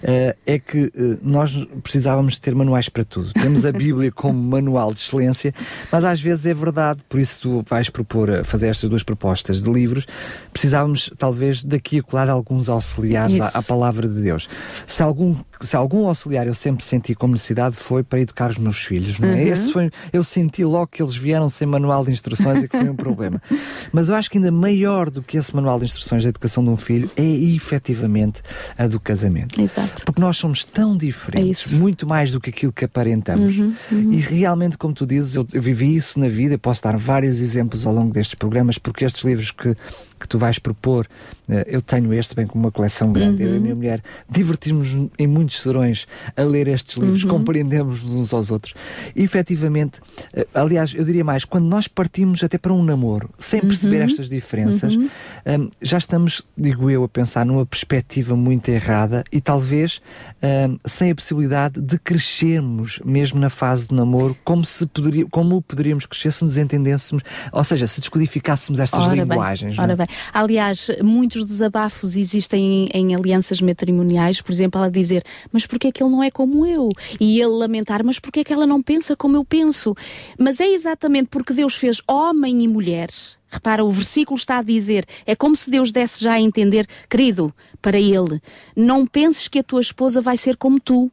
[0.03, 3.31] eh, é que eh, nós precisávamos ter manuais para tudo.
[3.33, 5.53] Temos a Bíblia como manual de excelência,
[5.91, 9.71] mas às vezes é verdade, por isso tu vais propor fazer estas duas propostas de
[9.71, 10.05] livros,
[10.51, 14.47] precisávamos talvez daqui a colar alguns auxiliares à, à palavra de Deus.
[14.85, 18.77] Se algum, se algum auxiliar eu sempre senti como necessidade foi para educar os meus
[18.77, 19.33] filhos, não é?
[19.33, 19.47] Uhum.
[19.47, 22.89] Esse foi, eu senti logo que eles vieram sem manual de instruções e que foi
[22.89, 23.41] um problema.
[23.91, 26.69] Mas eu acho que ainda maior do que esse manual de instruções da educação de
[26.69, 28.41] um filho é efetivamente
[28.77, 29.59] a do casamento.
[29.59, 30.03] Exato.
[30.05, 31.75] Porque nós somos tão É diferentes, isso.
[31.75, 33.57] muito mais do que aquilo que aparentamos.
[33.57, 34.11] Uhum, uhum.
[34.11, 37.39] E realmente, como tu dizes, eu, eu vivi isso na vida, eu posso dar vários
[37.41, 39.75] exemplos ao longo destes programas, porque estes livros que,
[40.19, 41.07] que tu vais propor,
[41.49, 43.43] eh, eu tenho este bem como uma coleção grande.
[43.43, 43.61] Eu e a Uhum.
[43.61, 47.29] minha mulher divertimos em muitos serões a ler estes livros, Uhum.
[47.29, 48.73] compreendemos uns aos outros.
[49.15, 49.99] E efetivamente,
[50.33, 54.05] eh, aliás, eu diria mais, quando nós partimos até para um namoro, sem perceber Uhum.
[54.05, 55.09] estas diferenças, Uhum.
[55.45, 60.01] hum, já estamos, digo eu, a pensar numa perspectiva muito errada e talvez
[60.41, 65.61] hum, sem a possibilidade de crescermos mesmo na fase de namoro, como se poderia, como
[65.61, 69.75] poderíamos crescer se nos entendêssemos, ou seja, se descodificássemos estas Ora bem, linguagens.
[69.75, 69.87] não é?
[69.87, 70.06] ora bem.
[70.33, 75.91] Aliás, muitos desabafos existem em, em alianças matrimoniais, por exemplo, ela dizer, mas porquê é
[75.91, 76.89] que ele não é como eu?
[77.19, 79.95] E ele lamentar, mas porquê é que ela não pensa como eu penso?
[80.37, 83.09] Mas é exatamente porque Deus fez homem e mulher.
[83.49, 87.53] Repara, o versículo está a dizer, é como se Deus desse já a entender, querido,
[87.81, 88.41] para ele,
[88.75, 91.09] não penses que a tua esposa vai ser como tu.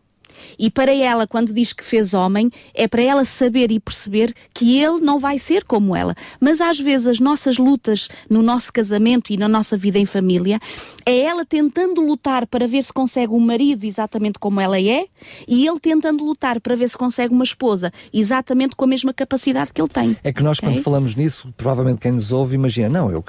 [0.59, 4.79] E para ela, quando diz que fez homem, é para ela saber e perceber que
[4.79, 6.15] ele não vai ser como ela.
[6.41, 10.59] Mas às vezes as nossas lutas no nosso casamento e na nossa vida em família
[11.07, 15.07] é ela tentando lutar para ver se consegue um marido exatamente como ela é
[15.47, 19.73] e ele tentando lutar para ver se consegue uma esposa exatamente com a mesma capacidade
[19.73, 20.17] que ele tem.
[20.23, 20.71] É que nós, okay?
[20.71, 23.25] quando falamos nisso, provavelmente quem nos ouve imagina, não, eu,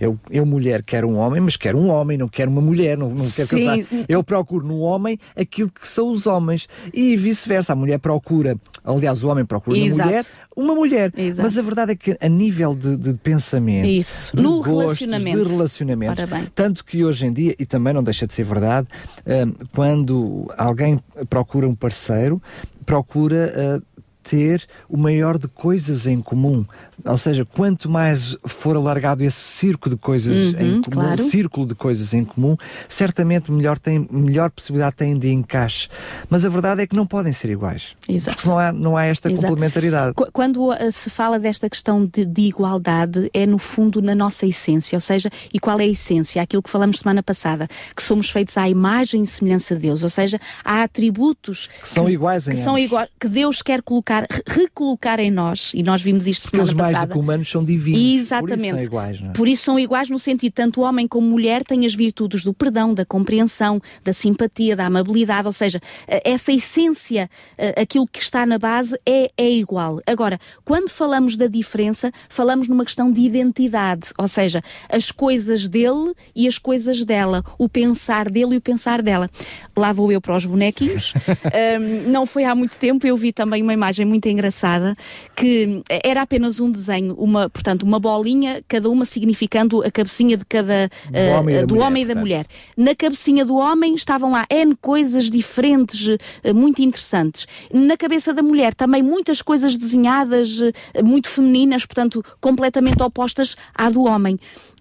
[0.00, 3.10] eu, eu mulher quero um homem, mas quero um homem, não quero uma mulher, não,
[3.10, 3.64] não quero Sim.
[3.64, 4.04] casar.
[4.08, 7.74] Eu procuro no homem aquilo que são os homens e vice-versa.
[7.74, 9.98] A mulher procura, aliás, o homem procura Exato.
[9.98, 10.24] na mulher
[10.56, 11.12] uma mulher.
[11.16, 11.42] Exato.
[11.42, 14.36] Mas a verdade é que a nível de, de pensamento, Isso.
[14.36, 15.44] de no gostos, relacionamento.
[15.44, 16.22] de relacionamento,
[16.54, 18.88] tanto que hoje em dia, e também não deixa de ser verdade,
[19.20, 22.42] uh, quando alguém procura um parceiro,
[22.84, 26.64] procura uh, ter o maior de coisas em comum.
[27.04, 31.22] Ou seja, quanto mais for alargado esse círculo de coisas uhum, em comum, claro.
[31.22, 32.56] círculo de coisas em comum,
[32.88, 35.88] certamente melhor, tem, melhor possibilidade tem de encaixe.
[36.28, 37.96] Mas a verdade é que não podem ser iguais.
[38.08, 38.36] Exato.
[38.36, 39.46] Porque não há, não há esta Exato.
[39.46, 40.14] complementaridade.
[40.32, 44.96] Quando uh, se fala desta questão de, de, igualdade, é no fundo na nossa essência.
[44.96, 46.42] Ou seja, e qual é a essência?
[46.42, 50.02] Aquilo que falamos semana passada, que somos feitos à imagem e semelhança de Deus.
[50.02, 53.98] Ou seja, há atributos que são iguais em que, são iguais, que Deus quer colocar
[54.08, 56.87] colocar, recolocar em nós, e nós vimos isto semana passada.
[56.92, 58.00] Mais do que humanos são divinos.
[58.22, 58.58] Exatamente.
[58.58, 59.32] Por isso são iguais, não é?
[59.32, 62.94] Por isso são iguais no sentido, tanto homem como mulher têm as virtudes do perdão,
[62.94, 68.44] da compreensão, da simpatia, da amabilidade, ou seja, eh, essa essência, eh, aquilo que está
[68.46, 70.00] na base é, é igual.
[70.06, 76.12] Agora, quando falamos da diferença, falamos numa questão de identidade, ou seja, as coisas dele
[76.34, 79.30] e as coisas dela, o pensar dele e o pensar dela.
[79.76, 81.14] Lá vou eu para os bonequinhos.
[81.80, 84.96] um, não foi há muito tempo, eu vi também uma imagem muito engraçada
[85.36, 90.44] que era apenas um desenho, uma, portanto, uma bolinha, cada uma significando a cabecinha de
[90.44, 92.46] cada do homem, e, do mulher, homem e da mulher.
[92.76, 97.46] Na cabecinha do homem estavam lá N coisas diferentes, uh, muito interessantes.
[97.72, 100.72] Na cabeça da mulher também muitas coisas desenhadas, uh,
[101.04, 104.38] muito femininas, portanto, completamente opostas à do homem.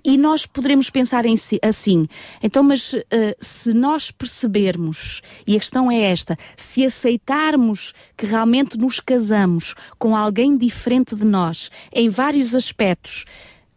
[0.08, 2.08] E nós poderemos pensar em si, assim,
[2.42, 3.04] então, mas uh,
[3.40, 10.16] se nós percebermos, e a questão é esta, se aceitarmos que realmente nos casamos com
[10.16, 13.26] alguém diferente de nós, em vários aspectos,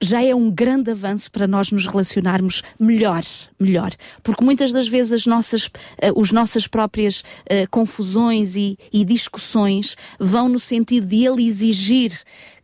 [0.01, 3.25] já é um grande avanço para nós nos relacionarmos melhor,
[3.59, 3.91] melhor.
[4.23, 5.73] Porque muitas das vezes as nossas, uh,
[6.15, 12.13] os nossas próprias uh, confusões e, e discussões vão no sentido de ele exigir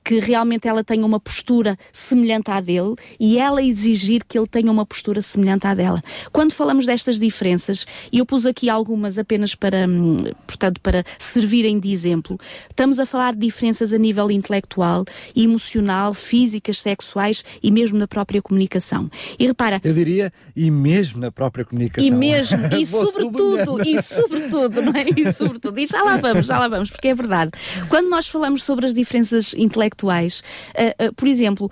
[0.06, 4.70] que realmente ela tenha uma postura semelhante à dele e ela exigir que ele tenha
[4.70, 6.00] uma postura semelhante à dela.
[6.32, 10.16] Quando falamos destas diferenças, e eu pus aqui algumas apenas para, hum,
[10.46, 12.38] portanto, para servirem de exemplo,
[12.70, 18.40] estamos a falar de diferenças a nível intelectual, emocional, físicas, sexuais e mesmo na própria
[18.40, 19.10] comunicação.
[19.36, 19.80] E repara.
[19.82, 22.06] Eu diria, e mesmo na própria comunicação.
[22.06, 25.04] E mesmo, e sobretudo, e sobretudo, não é?
[25.16, 25.80] E sobretudo.
[25.80, 27.50] E já lá vamos, já lá vamos, porque é verdade.
[27.88, 30.42] Quando nós falamos sobre as diferenças intelectuais, intelectuais.
[30.74, 31.70] Uh, uh, por exemplo,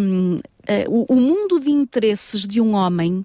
[0.00, 0.38] um,
[0.88, 3.24] o, o, mundo de interesses de um homem.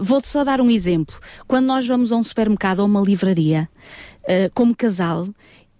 [0.00, 1.18] Vou-te só dar um exemplo.
[1.46, 3.68] Quando nós vamos a um supermercado ou uma livraria,
[4.54, 5.28] como casal,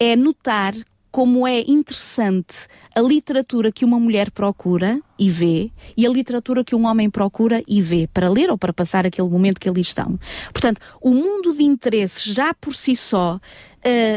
[0.01, 0.75] é notar
[1.11, 6.75] como é interessante a literatura que uma mulher procura e vê e a literatura que
[6.75, 10.19] um homem procura e vê para ler ou para passar aquele momento que ali estão.
[10.53, 13.41] Portanto, o mundo de interesses já por si só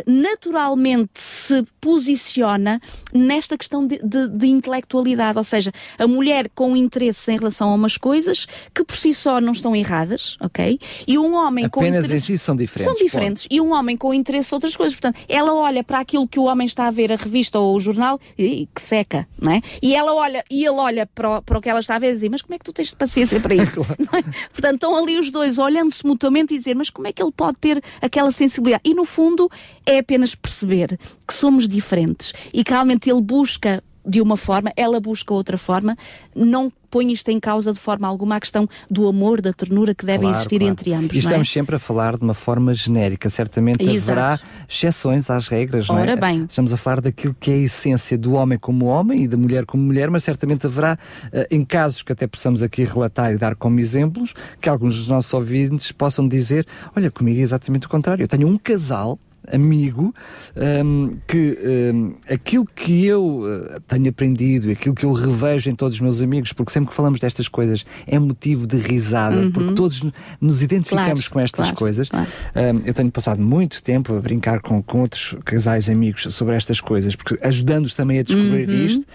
[0.05, 2.79] naturalmente se posiciona
[3.13, 7.73] nesta questão de, de, de, intelectualidade, ou seja, a mulher com interesse em relação a
[7.73, 10.79] umas coisas que por si só não estão erradas, ok?
[11.07, 12.13] E um homem Apenas com interesse...
[12.13, 12.93] em si são diferentes.
[12.93, 13.47] São diferentes.
[13.49, 14.95] E um homem com interesse em outras coisas.
[14.95, 17.79] Portanto, ela olha para aquilo que o homem está a ver, a revista ou o
[17.79, 19.61] jornal, e que seca, não é?
[19.81, 22.11] E ela olha, e ele olha para o, para o que ela está a ver
[22.11, 23.81] e diz, mas como é que tu tens de paciência para isso?
[23.91, 24.21] é?
[24.51, 27.57] Portanto, estão ali os dois olhando-se mutuamente e dizer, mas como é que ele pode
[27.57, 28.81] ter aquela sensibilidade?
[28.85, 29.49] E no fundo,
[29.85, 34.99] é apenas perceber que somos diferentes e que realmente ele busca de uma forma, ela
[34.99, 35.95] busca outra forma,
[36.35, 40.05] não põe isto em causa de forma alguma a questão do amor, da ternura que
[40.05, 40.71] deve claro, existir claro.
[40.73, 41.15] entre ambos.
[41.15, 41.21] E é?
[41.21, 41.51] estamos é?
[41.51, 44.19] sempre a falar de uma forma genérica, certamente Exato.
[44.19, 46.15] haverá exceções às regras, Ora não é?
[46.15, 46.45] bem.
[46.49, 49.65] Estamos a falar daquilo que é a essência do homem como homem e da mulher
[49.65, 50.97] como mulher, mas certamente haverá,
[51.31, 55.07] eh, em casos que até possamos aqui relatar e dar como exemplos, que alguns dos
[55.07, 58.23] nossos ouvintes possam dizer: Olha, comigo é exatamente o contrário.
[58.23, 59.17] Eu tenho um casal
[59.51, 60.13] amigo,
[60.55, 61.57] um, que
[61.93, 66.21] um, aquilo que eu uh, tenho aprendido, aquilo que eu revejo em todos os meus
[66.21, 69.51] amigos, porque sempre que falamos destas coisas é motivo de risada, uhum.
[69.51, 70.03] porque todos
[70.39, 72.09] nos identificamos claro, com estas claro, coisas.
[72.09, 72.27] Claro.
[72.55, 76.79] Um, eu tenho passado muito tempo a brincar com, com outros casais amigos sobre estas
[76.79, 78.85] coisas, porque ajudando-os também a descobrir uhum.
[78.85, 79.05] isto.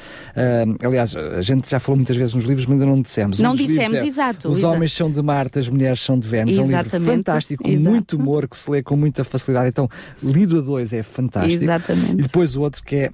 [0.83, 3.39] aliás, a gente já falou muitas vezes nos livros, mas ainda não dissemos.
[3.39, 4.49] Não um dissemos, é, exato.
[4.49, 4.75] Os exato.
[4.75, 6.53] homens são de Marte, as mulheres são de Vênus.
[6.53, 6.75] Exatamente.
[6.75, 9.68] É um livro fantástico, com muito humor, que se lê com muita facilidade.
[9.68, 9.89] Então,
[10.23, 11.62] lido a dois é fantástico.
[11.62, 12.12] Exatamente.
[12.12, 13.11] E depois o outro que é,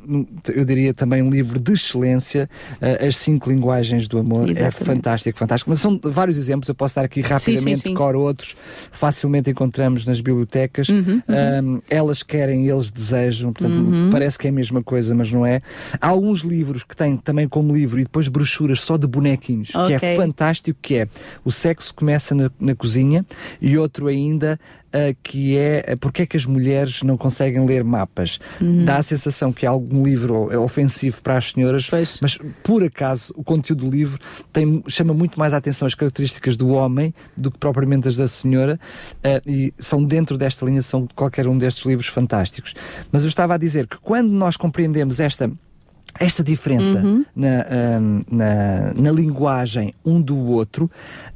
[0.55, 2.49] eu diria também um livro de excelência,
[2.81, 4.49] uh, As Cinco Linguagens do Amor.
[4.49, 4.67] É Exatamente.
[4.67, 5.71] É fantástico, fantástico.
[5.71, 7.95] Mas são vários exemplos, eu posso dar aqui rapidamente, sim, sim, sim.
[7.95, 8.55] cor outros,
[8.91, 10.89] facilmente encontramos nas bibliotecas.
[10.89, 11.77] Uhum, uhum.
[11.77, 14.11] Um, elas querem, eles desejam, portanto, uhum.
[14.11, 15.61] parece que é a mesma coisa, mas não é.
[16.01, 19.99] Há alguns livros que têm também como livro e depois brochuras só de bonequinhos, okay.
[19.99, 21.09] que é fantástico, que é
[21.45, 23.25] O Sexo Começa na, na Cozinha
[23.61, 24.59] e outro ainda
[24.93, 28.39] uh, que é porque é que as mulheres não conseguem ler mapas.
[28.61, 28.85] Uhum.
[28.85, 32.19] Dá a sensação que é algum livro é ofensivo para as senhoras, pois.
[32.21, 34.19] mas por acaso o conteúdo do livro
[34.53, 38.29] tem, chama muito mais a atenção as características do homem do que propriamente as da
[38.29, 38.79] senhora
[39.19, 42.75] uh, e são dentro desta linha, são qualquer um destes livros fantásticos.
[43.11, 45.51] Mas eu estava a dizer que quando nós compreendemos esta
[46.21, 47.25] esta diferença uhum.
[47.35, 47.65] na,
[48.31, 50.91] na, na, linguagem um do outro,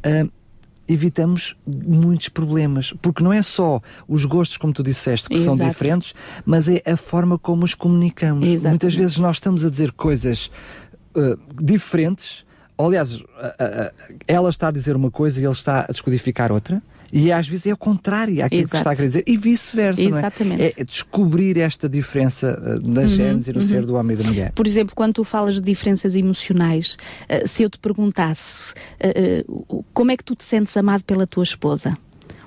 [0.04, 0.30] uh,
[0.88, 2.92] evitamos muitos problemas.
[3.02, 5.56] Porque não é só os gostos, como tu disseste, que Exato.
[5.56, 6.14] são diferentes,
[6.44, 8.46] mas é a forma como os comunicamos.
[8.46, 8.70] Exatamente.
[8.70, 10.50] Muitas vezes nós estamos a dizer coisas
[11.14, 12.44] uh, diferentes.
[12.78, 16.82] Aliás, uh, uh, ela está a dizer uma coisa e ele está a descodificar outra.
[17.12, 18.70] E às vezes é o contrário àquilo Exato.
[18.70, 19.24] que está a querer dizer.
[19.26, 20.62] E vice-versa, Exatamente.
[20.62, 20.72] É?
[20.76, 20.84] é?
[20.84, 23.66] descobrir esta diferença uh, da uhum, gênese no uhum.
[23.66, 24.52] ser do homem e da mulher.
[24.52, 30.10] Por exemplo, quando tu falas de diferenças emocionais, uh, se eu te perguntasse uh, como
[30.10, 31.96] é que tu te sentes amado pela tua esposa?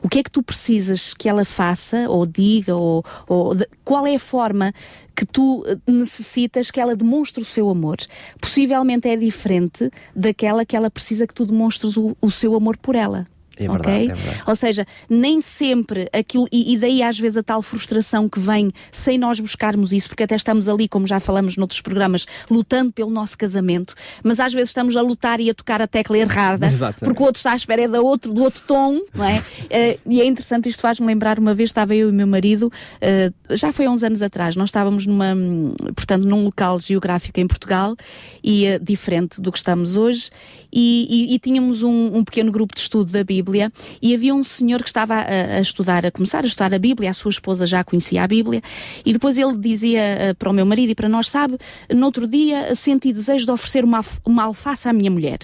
[0.01, 4.07] O que é que tu precisas que ela faça ou diga ou, ou de, qual
[4.07, 4.73] é a forma
[5.13, 7.97] que tu necessitas que ela demonstre o seu amor?
[8.39, 12.95] Possivelmente é diferente daquela que ela precisa que tu demonstres o, o seu amor por
[12.95, 13.27] ela.
[13.65, 14.11] É verdade, okay?
[14.11, 14.43] é verdade.
[14.47, 18.71] Ou seja, nem sempre aquilo, e, e, daí às vezes a tal frustração que vem
[18.91, 23.11] sem nós buscarmos isso, porque até estamos ali, como já falamos noutros programas, lutando pelo
[23.11, 23.93] nosso casamento,
[24.23, 26.67] mas às vezes estamos a lutar e a tocar a tecla errada,
[26.99, 29.39] porque o outro está à espera do outro, do outro tom, não é?
[29.39, 32.67] uh, e é interessante, isto faz-me lembrar, uma vez estava eu e o meu marido,
[32.67, 35.35] uh, já foi há uns anos atrás, nós estávamos numa,
[35.95, 37.95] portanto, num local geográfico em Portugal,
[38.43, 40.29] e uh, diferente do que estamos hoje,
[40.71, 43.71] e, e, e tínhamos um, um pequeno grupo de estudo da Bíblia Bíblia
[44.01, 47.09] e havia um senhor que estava a, a, estudar, a começar a estudar a Bíblia,
[47.09, 48.61] a sua esposa já conhecia a Bíblia,
[49.03, 51.57] e depois ele dizia uh, para o meu marido e para nós, sabe,
[51.93, 55.39] no outro dia senti desejo de oferecer uma, uma alface à minha mulher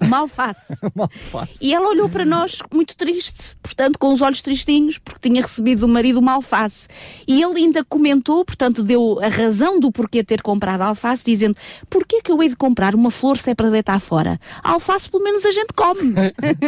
[0.00, 0.76] uma alface.
[0.94, 1.52] uma alface.
[1.60, 5.80] E ela olhou para nós muito triste, portanto, com os olhos tristinhos, porque tinha recebido
[5.80, 6.88] do marido uma alface.
[7.26, 11.56] E ele ainda comentou, portanto, deu a razão do porquê ter comprado a alface, dizendo:
[11.88, 14.40] porquê que eu hei de comprar uma flor se é para deitar fora?
[14.62, 16.14] A alface, pelo menos, a gente come.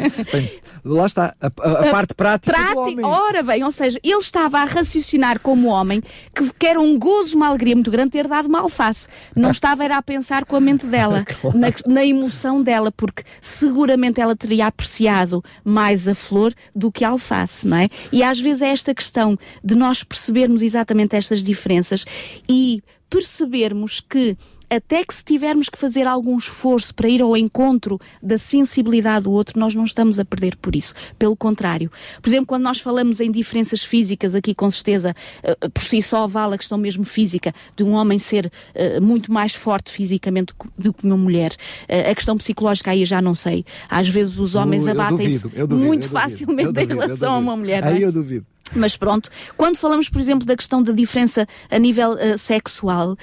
[0.32, 2.52] bem, lá está, a, a, a parte prática.
[2.52, 6.02] Prática, ora bem, ou seja, ele estava a raciocinar como homem
[6.34, 9.08] que, que era um gozo, uma alegria muito grande ter dado uma alface.
[9.34, 11.56] Não estava era a pensar com a mente dela, claro.
[11.58, 17.04] na, na emoção dela, porque porque seguramente ela teria apreciado mais a flor do que
[17.04, 17.88] a alface, não é?
[18.12, 22.04] E às vezes é esta questão de nós percebermos exatamente estas diferenças
[22.48, 24.36] e percebermos que
[24.70, 29.32] até que se tivermos que fazer algum esforço para ir ao encontro da sensibilidade do
[29.32, 30.94] outro, nós não estamos a perder por isso.
[31.18, 31.90] Pelo contrário.
[32.22, 36.26] Por exemplo, quando nós falamos em diferenças físicas, aqui com certeza, uh, por si só
[36.26, 40.92] vale a questão mesmo física, de um homem ser uh, muito mais forte fisicamente do
[40.92, 41.52] que uma mulher.
[41.88, 43.64] Uh, a questão psicológica aí eu já não sei.
[43.88, 47.82] Às vezes os homens abatem-se muito facilmente em relação a uma mulher.
[47.82, 48.06] Aí é?
[48.06, 48.46] eu duvido.
[48.74, 53.16] Mas pronto, quando falamos, por exemplo, da questão da diferença a nível uh, sexual,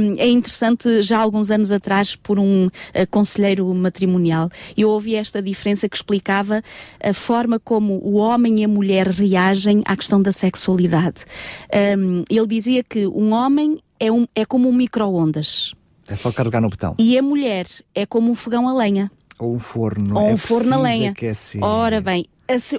[0.00, 2.70] um, é interessante, já há alguns anos atrás, por um uh,
[3.10, 6.62] conselheiro matrimonial, eu ouvi esta diferença que explicava
[7.02, 11.24] a forma como o homem e a mulher reagem à questão da sexualidade.
[11.98, 15.74] Um, ele dizia que um homem é, um, é como um micro-ondas.
[16.08, 16.94] É só carregar no botão.
[16.98, 19.10] E a mulher é como um fogão a lenha.
[19.38, 20.16] Ou um forno.
[20.16, 21.10] Ou um é forno a lenha.
[21.10, 21.62] Aquecer.
[21.62, 22.26] Ora bem,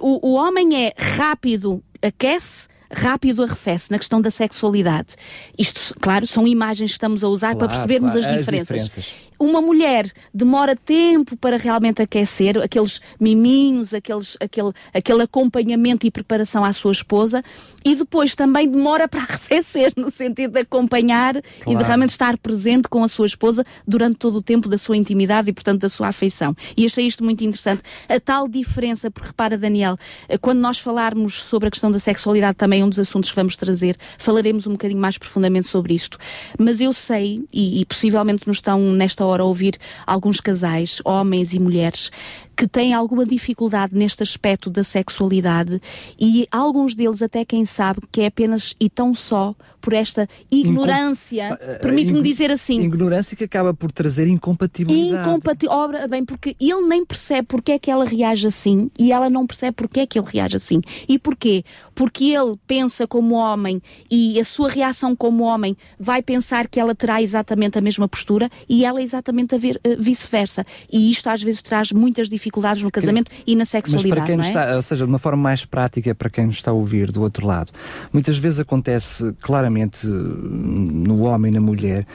[0.00, 5.14] o, o homem é rápido aquece, rápido arrefece na questão da sexualidade.
[5.58, 8.76] Isto, claro, são imagens que estamos a usar claro, para percebermos claro, as, diferenças.
[8.76, 9.27] as, diferenças.
[9.38, 16.64] Uma mulher demora tempo para realmente aquecer, aqueles miminhos, aqueles, aquele, aquele acompanhamento e preparação
[16.64, 17.42] à sua esposa,
[17.84, 21.44] e depois também demora para arrefecer, no sentido de acompanhar claro.
[21.66, 24.96] e de realmente estar presente com a sua esposa durante todo o tempo da sua
[24.96, 26.56] intimidade e, portanto, da sua afeição.
[26.76, 27.82] E achei isto muito interessante.
[28.08, 29.96] A tal diferença, porque repara, Daniel,
[30.28, 33.36] eh, quando nós falarmos sobre a questão da sexualidade, também é um dos assuntos que
[33.36, 36.18] vamos trazer, falaremos um bocadinho mais profundamente sobre isto.
[36.58, 39.76] Mas eu sei, e, e possivelmente nos estão nesta hora ouvir
[40.06, 42.10] alguns casais, homens e mulheres,
[42.58, 45.80] que têm alguma dificuldade neste aspecto da sexualidade
[46.18, 51.46] e alguns deles até quem sabe que é apenas e tão só por esta ignorância,
[51.46, 51.56] Incom...
[51.60, 52.80] Eh, permite-me dizer assim.
[52.80, 55.28] Ignorância que acaba por trazer incompatibilidade.
[55.28, 55.68] Incompati...
[55.68, 59.46] Obra, bem, porque ele nem percebe porque é que ela reage assim e ela não
[59.46, 60.80] percebe porque é que ele reage assim.
[61.08, 61.64] E porquê?
[61.94, 63.80] Porque ele pensa como homem
[64.10, 68.50] e a sua reação como homem vai pensar que ela terá exatamente a mesma postura
[68.68, 70.66] e ela exatamente a ver, uh, vice-versa.
[70.92, 74.20] E isto às vezes traz muitas dificuldades dificuldades no casamento e na sexualidade.
[74.20, 74.48] Mas para quem é?
[74.48, 77.22] está, ou seja, de uma forma mais prática para quem nos está a ouvir do
[77.22, 77.70] outro lado,
[78.12, 82.06] muitas vezes acontece claramente no homem e na mulher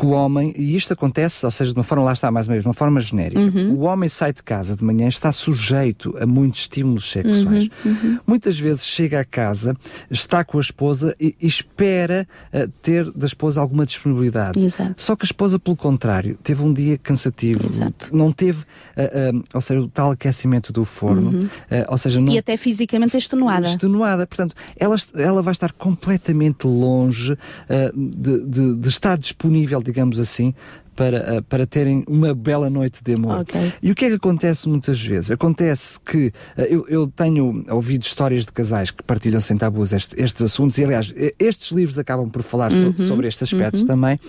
[0.00, 2.52] que o homem, e isto acontece, ou seja, de uma forma, lá está mais ou
[2.52, 3.74] menos, de uma forma genérica, uhum.
[3.74, 7.68] o homem sai de casa de manhã está sujeito a muitos estímulos sexuais.
[7.84, 7.90] Uhum.
[7.92, 8.18] Uhum.
[8.26, 9.76] Muitas vezes chega a casa,
[10.10, 14.64] está com a esposa e, e espera uh, ter da esposa alguma disponibilidade.
[14.64, 14.94] Exato.
[14.96, 18.08] Só que a esposa, pelo contrário, teve um dia cansativo, Exato.
[18.10, 21.48] não teve, uh, uh, ou seja, o tal aquecimento do forno, uhum.
[21.88, 23.66] ou seja, não, e até fisicamente extenuada.
[23.66, 27.36] Extenuada, portanto, ela, ela vai estar completamente longe
[27.94, 30.54] de, de, de estar disponível digamos assim,
[31.00, 33.40] para, uh, para terem uma bela noite de amor.
[33.40, 33.72] Okay.
[33.82, 35.30] E o que é que acontece muitas vezes?
[35.30, 40.20] Acontece que uh, eu, eu, tenho ouvido histórias de casais que partilham sem tabus este,
[40.20, 42.92] estes assuntos, e aliás, estes livros acabam por falar uhum.
[42.98, 43.86] so, sobre estes aspectos uhum.
[43.86, 44.20] também,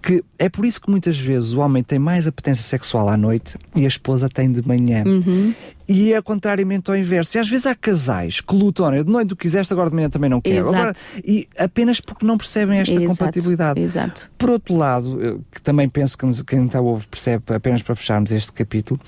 [0.00, 3.56] que é por isso que muitas vezes o homem tem mais apetência sexual à noite
[3.74, 5.02] e a esposa tem de manhã.
[5.04, 5.52] Uhum.
[5.88, 7.36] E é contrariamente ao inverso.
[7.36, 10.30] E às vezes há casais que lutam, de noite tu quiseste, agora de manhã também
[10.30, 10.68] não quero.
[10.68, 10.92] Agora,
[11.24, 13.08] e apenas porque não percebem esta Exato.
[13.08, 13.80] compatibilidade.
[13.80, 14.30] Exato.
[14.38, 18.32] Por outro lado, que também penso que quem está a ouvir percebe, apenas para fecharmos
[18.32, 19.00] este capítulo,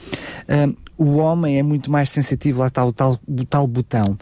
[0.49, 4.17] uh, o homem é muito mais sensitivo, lá está o tal, o tal botão.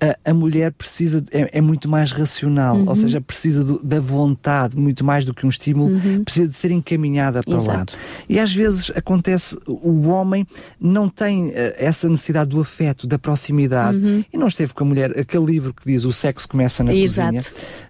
[0.00, 2.88] A, a mulher precisa, é, é, muito mais racional, uhum.
[2.88, 6.24] ou seja, precisa do, da vontade, muito mais do que um estímulo, uhum.
[6.24, 7.94] precisa de ser encaminhada para Exato.
[7.94, 8.00] lá.
[8.28, 10.46] E às vezes acontece, o homem
[10.80, 14.24] não tem uh, essa necessidade do afeto, da proximidade, uhum.
[14.32, 17.34] e não esteve com a mulher, aquele livro que diz o sexo começa na Exato.
[17.34, 17.42] cozinha.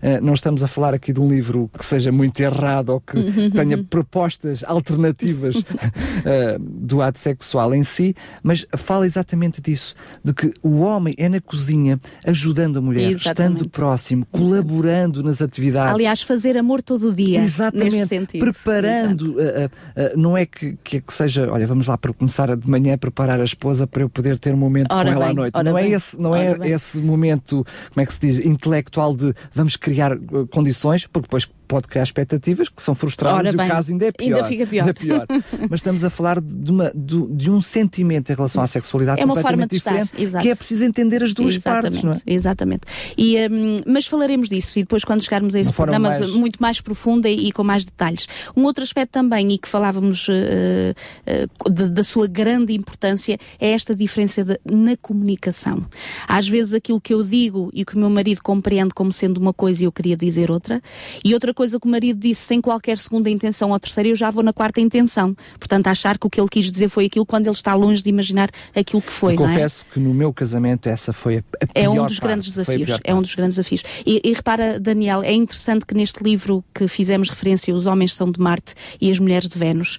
[0.02, 3.16] Uh, não estamos a falar aqui de um livro que seja muito errado ou que
[3.16, 3.50] uhum.
[3.50, 10.52] tenha propostas alternativas uh, do ato sexual em si, mas fala exatamente disso, de que
[10.62, 13.60] o homem é na cozinha ajudando a mulher, exatamente.
[13.60, 15.94] estando próximo, colaborando nas atividades.
[15.94, 17.40] Aliás, fazer amor todo o dia.
[17.40, 18.38] Exatamente.
[18.38, 22.94] Preparando, uh, uh, não é que, que, seja, olha, vamos lá para começar de manhã
[22.94, 25.34] a preparar a esposa para eu poder ter um momento ora com ela bem, à
[25.34, 25.62] noite.
[25.62, 29.76] Não é, esse, não é esse momento, como é que se diz, intelectual de vamos
[29.76, 30.16] criar
[30.50, 34.36] condições, porque depois pode criar expectativas que são frustradas e o caso ainda é pior.
[34.36, 34.82] Ainda fica pior.
[34.82, 35.26] Ainda pior.
[35.68, 39.24] Mas estamos a falar de, uma, de, de, um sentimento em relação à sexualidade é
[39.24, 40.40] uma forma de diferente, estar.
[40.40, 41.82] que é preciso entender as duas Exatamente.
[41.82, 42.20] partes, não é?
[42.26, 42.82] Exatamente.
[43.16, 46.30] E, um, mas falaremos disso e depois quando chegarmos a esse programa mais...
[46.30, 48.28] muito mais profunda e, e, com mais detalhes.
[48.56, 53.70] Um outro aspecto também, e que falávamos uh, uh, de, da sua grande importância, é
[53.70, 55.86] esta diferença de, na comunicação.
[56.28, 59.52] Às vezes aquilo que eu digo e que o meu marido compreende como sendo uma
[59.52, 60.80] coisa e eu queria dizer outra,
[61.24, 64.30] e outra coisa que o marido disse sem qualquer segunda intenção ou terceira, eu já
[64.30, 65.34] vou na quarta intenção.
[65.58, 68.10] Portanto, achar que o que ele quis dizer foi aquilo quando ele está longe de
[68.10, 69.34] imaginar aquilo que foi.
[69.34, 69.48] Eu é?
[69.48, 69.94] confesso é?
[69.94, 72.98] que no meu casamento essa foi a, a É um dos parte, grandes desafios.
[73.02, 73.82] É um dos grandes desafios.
[74.04, 78.30] E, e, repara, Daniel, é interessante que neste livro que fizemos referência, Os Homens são
[78.30, 79.98] de Marte e as Mulheres de Vênus,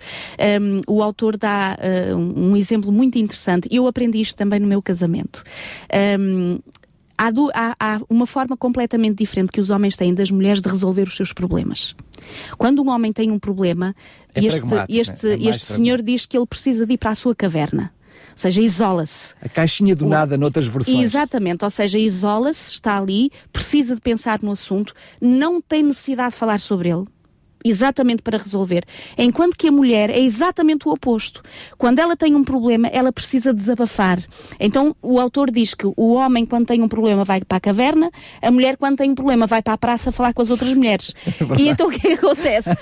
[0.61, 3.67] um, o autor dá uh, um exemplo muito interessante.
[3.71, 5.43] Eu aprendi isto também no meu casamento.
[6.19, 6.59] Um,
[7.17, 10.69] há, do, há, há, uma forma completamente diferente que os homens têm das mulheres de
[10.69, 11.95] resolver os seus problemas.
[12.57, 13.95] Quando um homem tem um problema,
[14.35, 17.35] é este, este, é este senhor diz que ele precisa de ir para a sua
[17.35, 17.91] caverna.
[18.31, 19.33] Ou seja, isola-se.
[19.41, 20.09] A caixinha do o...
[20.09, 20.99] nada noutras versões.
[20.99, 26.37] Exatamente, ou seja, isola-se, está ali, precisa de pensar no assunto, não tem necessidade de
[26.37, 27.05] falar sobre ele
[27.69, 28.83] exatamente para resolver.
[29.17, 31.41] Enquanto que a mulher é exatamente o oposto.
[31.77, 34.19] Quando ela tem um problema, ela precisa desabafar.
[34.59, 38.11] Então o autor diz que o homem, quando tem um problema, vai para a caverna,
[38.41, 41.13] a mulher, quando tem um problema, vai para a praça falar com as outras mulheres.
[41.25, 42.75] É e então o que, é que acontece?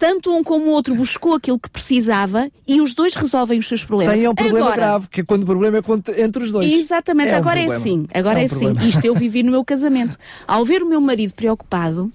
[0.00, 3.84] tanto um como o outro buscou aquilo que precisava e os dois resolvem os seus
[3.84, 4.16] problemas.
[4.16, 6.72] Tem um problema agora, grave, que quando o problema é entre os dois.
[6.72, 8.06] Exatamente, é agora um é assim.
[8.14, 8.72] Agora é, um é assim.
[8.88, 10.16] Isto eu vivi no meu casamento.
[10.48, 12.10] Ao ver o meu marido preocupado,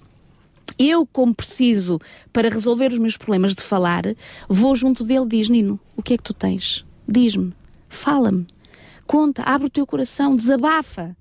[0.78, 1.98] eu, como preciso
[2.32, 4.04] para resolver os meus problemas de falar,
[4.48, 6.84] vou junto dele e diz: Nino, o que é que tu tens?
[7.08, 7.52] Diz-me,
[7.88, 8.46] fala-me,
[9.06, 11.16] conta, abre o teu coração, desabafa.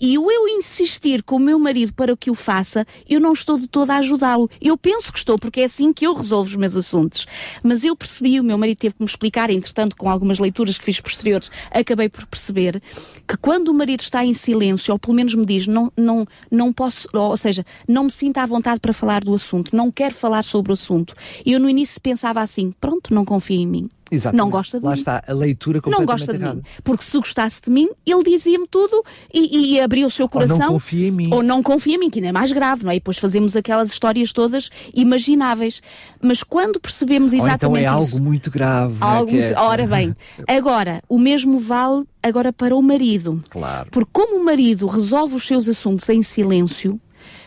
[0.00, 3.58] E o eu insistir com o meu marido para que o faça, eu não estou
[3.58, 4.50] de todo a ajudá-lo.
[4.60, 7.26] Eu penso que estou, porque é assim que eu resolvo os meus assuntos.
[7.62, 10.84] Mas eu percebi, o meu marido teve que me explicar, entretanto, com algumas leituras que
[10.84, 12.82] fiz posteriores, acabei por perceber
[13.26, 16.72] que quando o marido está em silêncio, ou pelo menos me diz, não, não, não
[16.72, 20.44] posso, ou seja, não me sinto à vontade para falar do assunto, não quero falar
[20.44, 23.90] sobre o assunto, eu no início pensava assim, pronto, não confia em mim.
[24.10, 24.38] Exatamente.
[24.44, 24.98] Não gosta de Lá mim.
[24.98, 26.54] está a leitura completamente Não gosta de errada.
[26.56, 26.62] mim.
[26.84, 29.02] Porque se gostasse de mim, ele dizia-me tudo
[29.34, 30.56] e, e abria o seu coração.
[30.56, 31.28] Ou não confia em mim.
[31.32, 32.94] Ou não confia em mim, que ainda é mais grave, não é?
[32.94, 35.82] E depois fazemos aquelas histórias todas imagináveis.
[36.20, 38.94] Mas quando percebemos Ou então exatamente é isso, algo muito grave.
[39.00, 39.04] é?
[39.04, 40.14] algo Que é- muito- Ora bem,
[40.48, 43.42] agora, o mesmo vale agora para o marido.
[43.50, 43.88] Claro.
[43.90, 47.00] Porque como o marido resolve os seus assuntos em silêncio,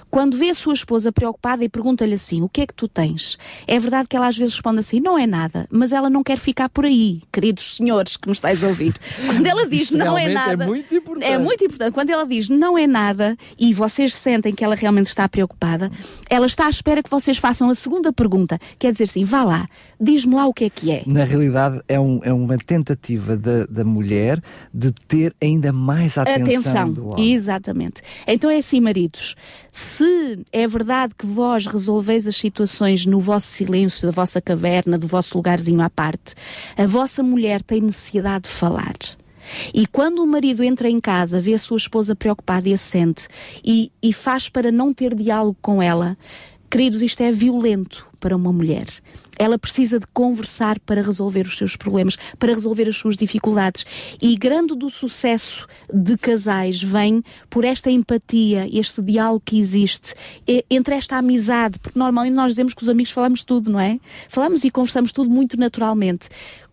[0.10, 3.38] quando vê a sua esposa preocupada e pergunta-lhe assim: O que é que tu tens?
[3.68, 6.38] É verdade que ela às vezes responde assim: Não é nada, mas ela não quer
[6.38, 8.94] ficar por aí, queridos senhores que me estáis a ouvir.
[9.26, 10.66] Quando ela diz Isto não é é nada.
[10.68, 11.32] muito importante.
[11.32, 11.94] É muito importante.
[11.94, 15.92] Quando ela diz não é nada e vocês sentem que ela realmente está preocupada,
[16.30, 18.60] ela está à espera que vocês façam a segunda pergunta.
[18.78, 19.68] Quer dizer assim: Vá lá,
[20.00, 21.04] diz-me lá o que é que é.
[21.06, 24.42] Na realidade, é, um- é uma tentativa da, da mulher
[24.74, 27.34] de ter ainda mais atenção, Atenção, do homem.
[27.34, 28.02] exatamente.
[28.28, 29.36] Então é assim, maridos,
[29.72, 29.99] se
[30.52, 35.38] é verdade que vós resolveis as situações no vosso silêncio, da vossa caverna, do vosso
[35.38, 36.36] lugarzinho à parte,
[36.78, 38.96] a vossa mulher tem necessidade de falar.
[39.74, 43.28] E quando o marido entra em casa, vê a sua esposa preocupada e assente
[43.64, 46.18] e, e faz para não ter diálogo com ela,
[46.70, 48.88] queridos, isto é violento para uma mulher.
[49.40, 53.86] Ela precisa de conversar para resolver os seus problemas, para resolver as suas dificuldades.
[54.22, 60.14] E grande do sucesso de casais vem por esta empatia, este diálogo que existe
[60.70, 63.98] entre esta amizade, porque normalmente nós dizemos que os amigos falamos tudo, não é?
[64.28, 66.28] Falamos e conversamos tudo muito naturalmente.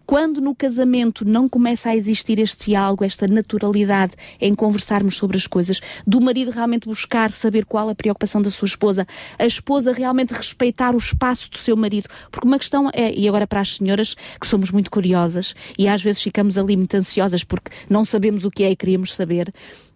[0.07, 5.48] Quando no casamento não começa a existir este diálogo, esta naturalidade em conversarmos sobre as
[5.48, 9.04] coisas, do marido realmente buscar saber qual a preocupação da sua esposa,
[9.36, 13.48] a esposa realmente respeitar o espaço do seu marido, porque uma questão é, e agora
[13.48, 17.72] para as senhoras que somos muito curiosas e às vezes ficamos ali muito ansiosas porque
[17.90, 19.52] não sabemos o que é e queríamos saber,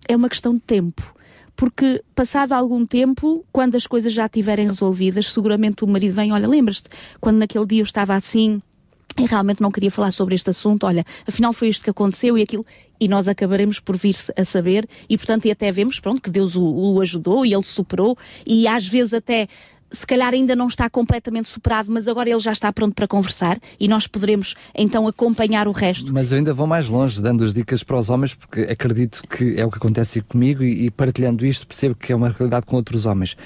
[0.08, 1.14] é uma questão de tempo.
[1.54, 6.48] Porque, passado algum tempo, quando as coisas já estiverem resolvidas, seguramente o marido vem: Olha,
[6.48, 6.88] lembras-te,
[7.20, 8.62] quando naquele dia eu estava assim,
[9.18, 12.42] e realmente não queria falar sobre este assunto, olha, afinal foi isto que aconteceu e
[12.42, 12.64] aquilo,
[13.00, 16.54] e nós acabaremos por vir a saber, e portanto, e até vemos, pronto, que Deus
[16.56, 19.48] o, o ajudou e ele superou, e às vezes até
[19.90, 23.58] se calhar ainda não está completamente superado, mas agora ele já está pronto para conversar
[23.78, 26.12] e nós poderemos então acompanhar o resto.
[26.12, 29.58] Mas eu ainda vou mais longe, dando as dicas para os homens, porque acredito que
[29.58, 32.76] é o que acontece comigo e, e partilhando isto percebo que é uma realidade com
[32.76, 33.36] outros homens.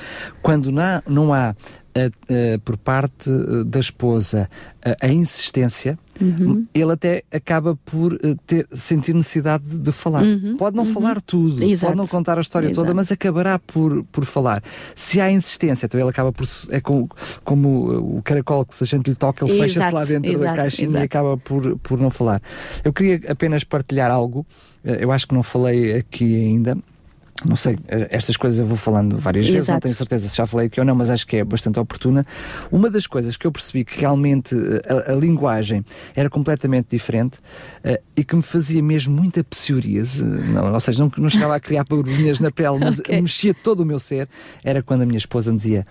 [0.42, 1.54] Quando não, não há
[1.94, 4.50] eh, eh, por parte eh, da esposa
[4.82, 6.66] eh, a insistência, Uhum.
[6.72, 10.22] ele até acaba por eh, ter, sentir necessidade de, de falar.
[10.22, 10.92] Uhum, Pode não uhum.
[10.92, 11.86] falar tudo, Exato.
[11.92, 12.96] pode não contar a história toda, Exato.
[12.96, 14.62] mas acabará por, por falar.
[14.94, 16.46] Se há insistência, então ele acaba por.
[16.70, 17.08] É como,
[17.42, 20.38] como uh, o caracol que se a gente lhe toca, ele fecha-se lá dentro da
[20.38, 21.04] exato, caixinha exato.
[21.04, 22.40] e acaba por, por não falar.
[22.84, 24.46] Eu queria apenas partilhar algo,
[24.84, 26.78] eh, eu acho que não falei aqui ainda.
[27.46, 29.82] Não sei, eh, estas coisas eu vou falando várias vezes, não Exato.
[29.82, 32.26] tenho certeza se já falei aqui ou não, mas acho que é bastante oportuna.
[32.72, 35.84] Uma das coisas que eu percebi que realmente eh, a, a linguagem
[36.16, 37.38] era completamente diferente
[37.82, 41.60] eh, e que me fazia mesmo muita psoríase, não, ou seja, não, não chegava a
[41.60, 43.20] criar borbulhinhas na pele, mas Ok.
[43.20, 44.28] mexia todo o meu ser,
[44.62, 45.86] era quando a minha esposa me dizia: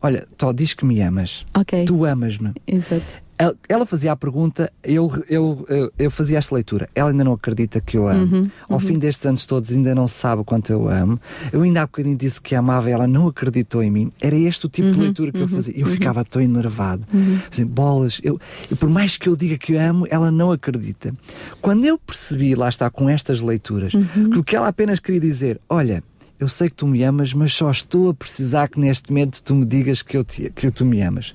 [0.00, 1.84] Olha, Tó, diz que me amas, Ok.
[1.84, 2.52] tu amas-me.
[2.66, 3.04] Exato.
[3.40, 6.88] Ela- Ela fazia a pergunta, eu, eu, eu, eu fazia esta leitura.
[6.92, 8.36] Ela ainda não acredita que eu amo.
[8.36, 11.20] Uhum, Ao fim destes anos todos, ainda não sabe o quanto eu amo.
[11.52, 14.10] Eu ainda há bocadinho disse que amava e ela não acreditou em mim.
[14.20, 15.72] Era este o tipo de Uhum, leitura que eu fazia.
[15.76, 17.06] Eu ficava tão enervado.
[17.50, 21.14] Assim, bolas, eu, eu, por mais que eu diga que eu amo, ela não acredita.
[21.60, 24.30] Quando eu percebi, lá está, com estas leituras, Uhum.
[24.30, 26.02] que o que ela apenas queria dizer, olha.
[26.38, 29.54] Eu sei que tu me amas, mas só estou a precisar que neste momento tu
[29.54, 31.34] me digas que, eu te, que tu me amas.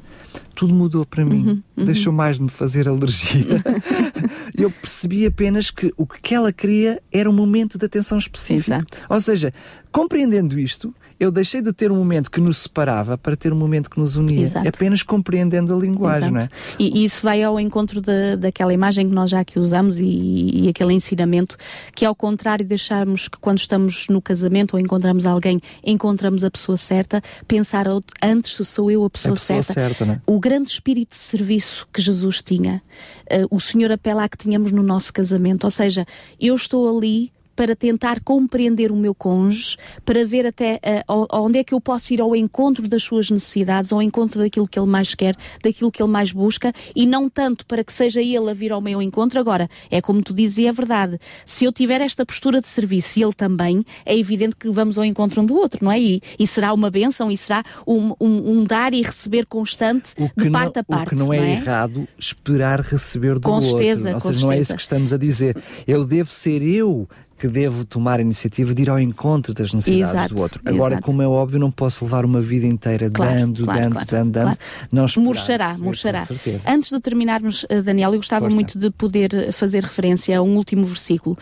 [0.55, 1.61] Tudo mudou para mim.
[1.75, 3.61] Deixou mais de me fazer alergia.
[4.57, 8.77] eu percebi apenas que o que ela queria era um momento de atenção específica.
[8.77, 8.97] Exato.
[9.09, 9.53] Ou seja,
[9.91, 10.93] compreendendo isto,
[11.23, 14.15] eu deixei de ter um momento que nos separava para ter um momento que nos
[14.15, 14.41] unia.
[14.41, 14.67] Exato.
[14.67, 16.33] Apenas compreendendo a linguagem, Exato.
[16.33, 16.49] não é?
[16.77, 20.03] E, e isso vai ao encontro da, daquela imagem que nós já aqui usamos e,
[20.05, 21.57] e aquele ensinamento
[21.95, 26.51] que, ao contrário de acharmos que quando estamos no casamento ou encontramos alguém, encontramos a
[26.51, 27.85] pessoa certa, pensar
[28.21, 29.73] antes se sou eu a pessoa, A pessoa certa.
[29.73, 30.21] certa, não é?
[30.25, 32.81] O grande espírito de serviço que Jesus tinha,
[33.29, 35.63] eh, o Senhor apela a que tínhamos no nosso casamento.
[35.63, 36.05] Ou seja,
[36.39, 40.79] eu estou ali para tentar compreender o meu cônjuge, para ver até
[41.09, 44.67] uh, onde é que eu posso ir ao encontro das suas necessidades, ao encontro daquilo
[44.67, 48.21] que ele mais quer, daquilo que ele mais busca, e não tanto para que seja
[48.21, 49.39] ele a vir ao meu encontro.
[49.39, 51.19] Agora, é como tu dizia, é verdade.
[51.45, 55.05] Se eu tiver esta postura de serviço e ele também, é evidente que vamos ao
[55.05, 55.99] encontro um do outro, não é?
[55.99, 60.49] E, e será uma bênção e será um, um, um dar e receber constante de
[60.49, 61.07] parte não, a parte.
[61.07, 63.69] O que não é, não é, errado esperar receber do com outro.
[63.69, 65.57] Certeza, Ou seja, não é isso que estamos a dizer.
[65.87, 67.07] Eu devo ser eu
[67.37, 70.61] que devo tomar a iniciativa de ir ao encontro das necessidades exato, do outro.
[70.65, 71.05] Agora, exato.
[71.05, 74.31] como é óbvio, não posso levar uma vida inteira claro, dando, claro, dando, claro, dando,
[74.31, 74.57] dando,
[74.91, 76.25] não Murchará, murchará.
[76.67, 78.55] Antes de terminarmos, eh, Daniel, eu gostava Força.
[78.55, 81.37] muito de poder fazer referência a um último versículo.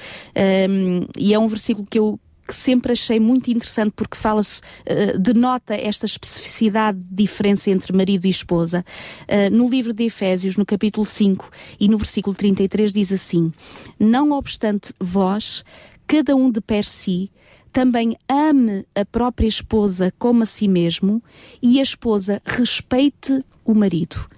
[0.70, 2.20] Um, e é um versículo que eu
[2.52, 8.26] que sempre achei muito interessante porque fala uh, denota esta especificidade de diferença entre marido
[8.26, 8.84] e esposa.
[9.22, 11.50] Uh, no livro de Efésios, no capítulo 5
[11.80, 13.54] e no versículo 33 diz assim:
[13.98, 15.64] Não obstante vós,
[16.06, 17.32] cada um de per si,
[17.72, 21.24] também ame a própria esposa como a si mesmo
[21.62, 24.30] e a esposa respeite o marido.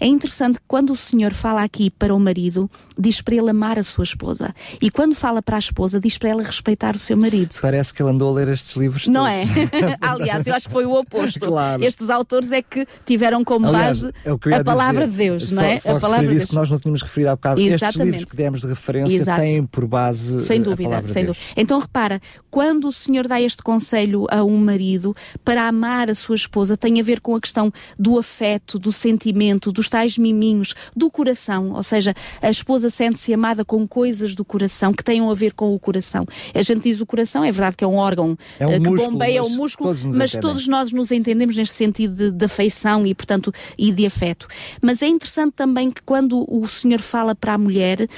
[0.00, 3.78] É interessante que quando o Senhor fala aqui para o marido, diz para ele amar
[3.78, 4.54] a sua esposa.
[4.80, 7.54] E quando fala para a esposa, diz para ela respeitar o seu marido.
[7.60, 9.72] Parece que ele andou a ler estes livros Não todos.
[9.72, 9.96] é?
[10.00, 11.40] Aliás, eu acho que foi o oposto.
[11.40, 11.82] Claro.
[11.84, 15.10] Estes autores é que tiveram como Aliás, base é a palavra dizer.
[15.10, 15.78] de Deus, não só, é?
[15.78, 16.50] Só a palavra de Deus.
[16.50, 17.60] que nós não tínhamos referido há bocado.
[17.60, 18.04] Estes Exatamente.
[18.12, 19.40] livros que demos de referência Exato.
[19.40, 21.36] têm por base Sem a dúvida, palavra sem de Deus.
[21.38, 21.54] dúvida.
[21.60, 22.20] Então repara,
[22.50, 27.00] quando o Senhor dá este conselho a um marido para amar a sua esposa, tem
[27.00, 31.72] a ver com a questão do afeto, do sentimento, dos tais miminhos, do coração.
[31.72, 35.74] Ou seja, a esposa sente-se amada com coisas do coração que tenham a ver com
[35.74, 36.26] o coração.
[36.54, 38.88] A gente diz o coração, é verdade que é um órgão É um eh, que
[38.88, 40.40] músculo, bombeia o músculo, todos mas entendem.
[40.40, 44.46] todos nós nos entendemos neste sentido de, de afeição e, portanto, e de afeto.
[44.80, 48.08] Mas é interessante também que quando o Senhor fala para a mulher,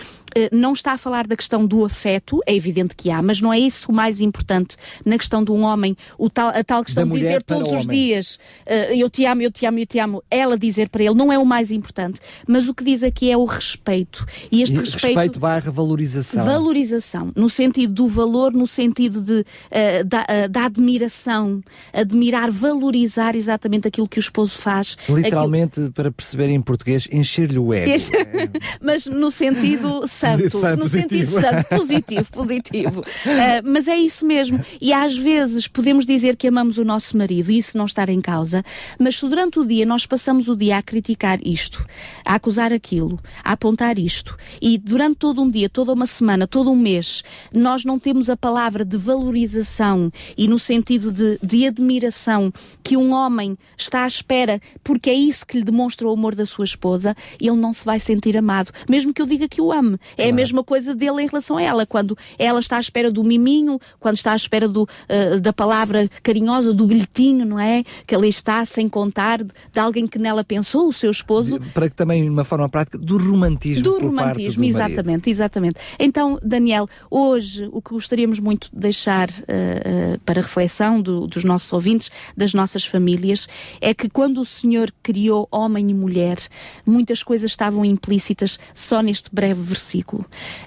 [0.52, 3.58] não está a falar da questão do afeto, é evidente que há, mas não é
[3.58, 5.96] isso o mais importante na questão de um homem,
[6.32, 7.88] tal, a tal questão Da de dizer todos os homem.
[7.88, 11.14] dias eh, eu te amo, eu te amo, eu te amo, ela dizer para ele,
[11.14, 14.26] não é o mais importante, mas o que diz aqui é o respeito.
[14.50, 16.44] E este E respeito, respeito barra valorização.
[16.44, 21.62] Valorização, no sentido do valor, no sentido de, eh, da, eh, da admiração,
[21.92, 24.96] admirar, valorizar exatamente aquilo que o esposo faz.
[25.08, 27.90] Literalmente, para perceber em português, encher-lhe o ego.
[27.90, 28.50] É.
[28.82, 31.40] mas no sentido santo, Santo, no sentido positivo.
[31.40, 33.04] santo, positivo, positivo.
[33.40, 34.62] Ah, mas é isso mesmo.
[34.80, 38.20] E às vezes podemos dizer que amamos o nosso marido e isso não estar em
[38.20, 38.64] causa,
[38.98, 41.84] mas se durante o dia nós passamos o dia a criticar isto,
[42.24, 46.70] a acusar aquilo, a apontar isto, e durante todo um dia, toda uma semana, todo
[46.70, 52.52] um mês, nós não temos a palavra de valorização e no sentido de, de admiração
[52.82, 56.46] que um homem está à espera, porque é isso que lhe demonstra o amor da
[56.46, 59.98] sua esposa, ele não se vai sentir amado, mesmo que eu diga que o ame.
[60.16, 63.22] É a mesma coisa dele em relação a ela, quando ela está à espera do
[63.24, 67.84] miminho, quando está à espera do, ah, da palavra carinhosa, do bilhetinho, não é?
[68.06, 71.96] Que ali está, sem contar, de alguém que nela pensou, o seu esposo, Para que
[71.96, 73.82] também, de uma forma prática, do romantismo.
[73.84, 74.90] do romantismo, do marido.
[74.92, 75.74] exatamente, exatamente.
[75.98, 81.44] Então, Daniel, hoje o que gostaríamos muito de deixar eh, eh, para reflexão do- dos
[81.44, 83.46] nossos ouvintes, das nossas famílias,
[83.80, 86.38] é que quando o Senhor criou homem e mulher,
[86.86, 89.99] muitas coisas estavam implícitas só neste breve versículo.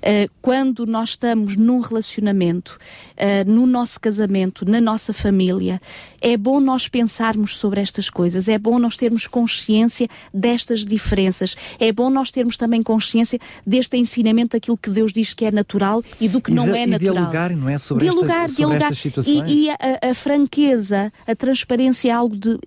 [0.02, 2.78] Eh, quando nós estamos num relacionamento,
[3.18, 5.82] eh, no nosso casamento, na nossa família,
[6.22, 11.92] é bom nós pensarmos sobre estas coisas, é bom nós termos consciência destas diferenças, é
[11.92, 16.28] bom nós termos também consciência deste ensinamento daquilo que Deus diz que é natural e
[16.30, 17.14] do que E não de- é e natural.
[17.14, 17.78] dialogar, não é?
[17.78, 18.96] Sobre, dialogar, esta, sobre dialogar.
[18.96, 19.52] situações.
[19.52, 19.78] E, e a,
[20.10, 22.58] a franqueza, a transparência é algo de,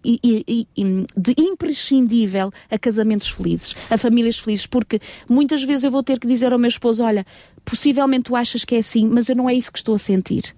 [1.17, 6.27] de imprescindível a casamentos felizes, a famílias felizes, porque muitas vezes eu vou ter que
[6.27, 7.25] dizer ao meu esposo: olha,
[7.65, 10.55] possivelmente tu achas que é assim, mas eu não é isso que estou a sentir.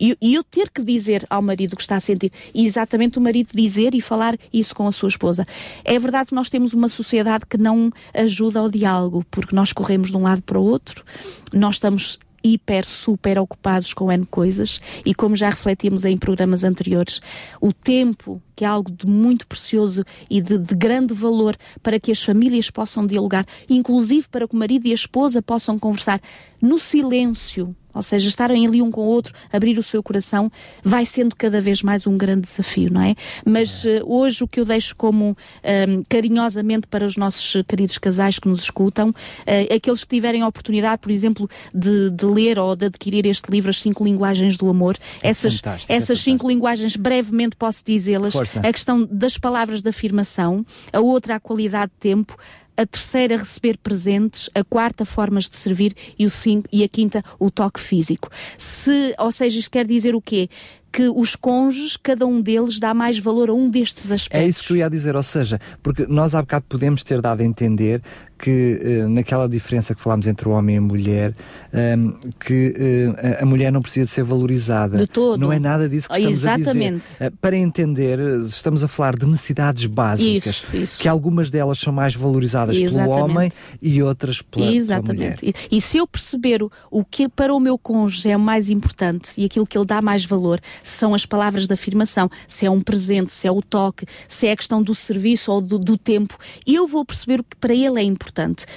[0.00, 3.20] E eu ter que dizer ao marido o que está a sentir, e exatamente o
[3.20, 5.44] marido dizer e falar isso com a sua esposa.
[5.84, 10.10] É verdade que nós temos uma sociedade que não ajuda ao diálogo, porque nós corremos
[10.10, 11.04] de um lado para o outro,
[11.52, 14.80] nós estamos hiper, super ocupados com N coisas.
[15.04, 17.20] E como já refletimos em programas anteriores,
[17.60, 22.10] o tempo, que é algo de muito precioso e de, de grande valor para que
[22.10, 26.20] as famílias possam dialogar, inclusive para que o marido e a esposa possam conversar
[26.60, 30.50] no silêncio, ou seja, estarem ali um com o outro, abrir o seu coração,
[30.84, 33.16] vai sendo cada vez mais um grande desafio, não é?
[33.44, 38.38] Mas eh, hoje o que eu deixo como ehm, carinhosamente para os nossos queridos casais
[38.38, 39.12] que nos escutam,
[39.44, 43.50] eh, aqueles que tiverem a oportunidade, por exemplo, de, de ler ou de adquirir este
[43.50, 46.48] livro, As Cinco Linguagens do Amor, essas, fantástico, é essas cinco fantástico.
[46.48, 51.98] linguagens, brevemente posso dizê-las, a questão das palavras de afirmação, a outra a qualidade de
[51.98, 52.36] tempo,
[52.78, 57.22] a terceira receber presentes, a quarta formas de servir e, o cinco, e a quinta
[57.38, 58.30] o toque físico.
[58.56, 60.48] Se, ou seja, isto quer dizer o quê?
[60.90, 64.40] que os cônjuges, cada um deles, dá mais valor a um destes aspectos.
[64.40, 67.42] É isso que eu ia dizer, ou seja, porque nós há bocado podemos ter dado
[67.42, 68.02] a entender
[68.38, 71.34] que uh, naquela diferença que falámos entre o homem e a mulher,
[71.72, 74.98] ehm, que uh, a mulher não precisa de ser valorizada.
[74.98, 75.40] De todo.
[75.40, 76.76] Não é nada disso que estamos Exatamente.
[76.76, 77.26] a dizer.
[77.26, 81.02] Uh, para entender, estamos a falar de necessidades básicas, isso, isso.
[81.02, 83.14] que algumas delas são mais valorizadas Exatamente.
[83.14, 83.50] pelo homem
[83.82, 85.06] e outras pela, Exatamente.
[85.06, 85.38] pela mulher.
[85.42, 89.32] E, e se eu perceber o, o que para o meu cônjuge é mais importante
[89.36, 92.80] e aquilo que ele dá mais valor, são as palavras de afirmação, se é um
[92.80, 96.36] presente, se é o toque, se é a questão do serviço ou do, do tempo,
[96.66, 98.27] eu vou perceber o que para ele é importante,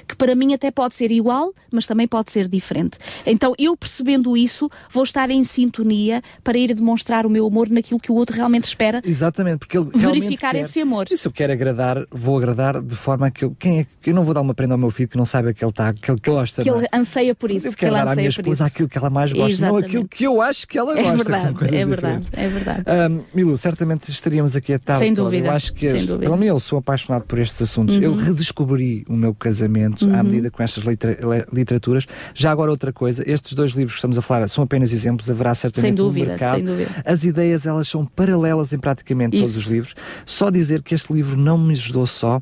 [0.07, 2.97] que para mim até pode ser igual, mas também pode ser diferente.
[3.25, 7.99] Então, eu percebendo isso, vou estar em sintonia para ir demonstrar o meu amor naquilo
[7.99, 9.01] que o outro realmente espera.
[9.03, 11.07] Exatamente, porque ele verificar quer, esse amor.
[11.11, 14.23] E se eu quero agradar, vou agradar de forma que eu, quem é, eu não
[14.23, 16.19] vou dar uma prenda ao meu filho que não saiba que ele está, que ele
[16.23, 16.63] gosta.
[16.63, 16.97] Que ele é?
[16.97, 17.67] anseia por isso.
[17.67, 19.81] Eu quero dar à minha esposa aquilo que ela mais gosta, Exatamente.
[19.81, 21.09] não aquilo que eu acho que ela gosta.
[21.09, 22.83] É verdade, é verdade, é verdade.
[22.87, 25.47] Um, Milu, certamente estaríamos aqui a tarde Sem dúvida.
[25.47, 27.95] Eu acho que, este, pelo menos eu sou apaixonado por estes assuntos.
[27.95, 28.01] Uhum.
[28.01, 30.15] Eu redescobri o meu casamento uhum.
[30.15, 30.83] à medida com estas
[31.51, 32.07] literaturas.
[32.33, 35.53] Já agora outra coisa, estes dois livros que estamos a falar são apenas exemplos, haverá
[35.55, 36.55] certamente sem dúvida, no mercado.
[36.55, 36.89] Sem dúvida.
[37.03, 39.45] As ideias, elas são paralelas em praticamente Isso.
[39.45, 39.95] todos os livros.
[40.25, 42.41] Só dizer que este livro não me ajudou só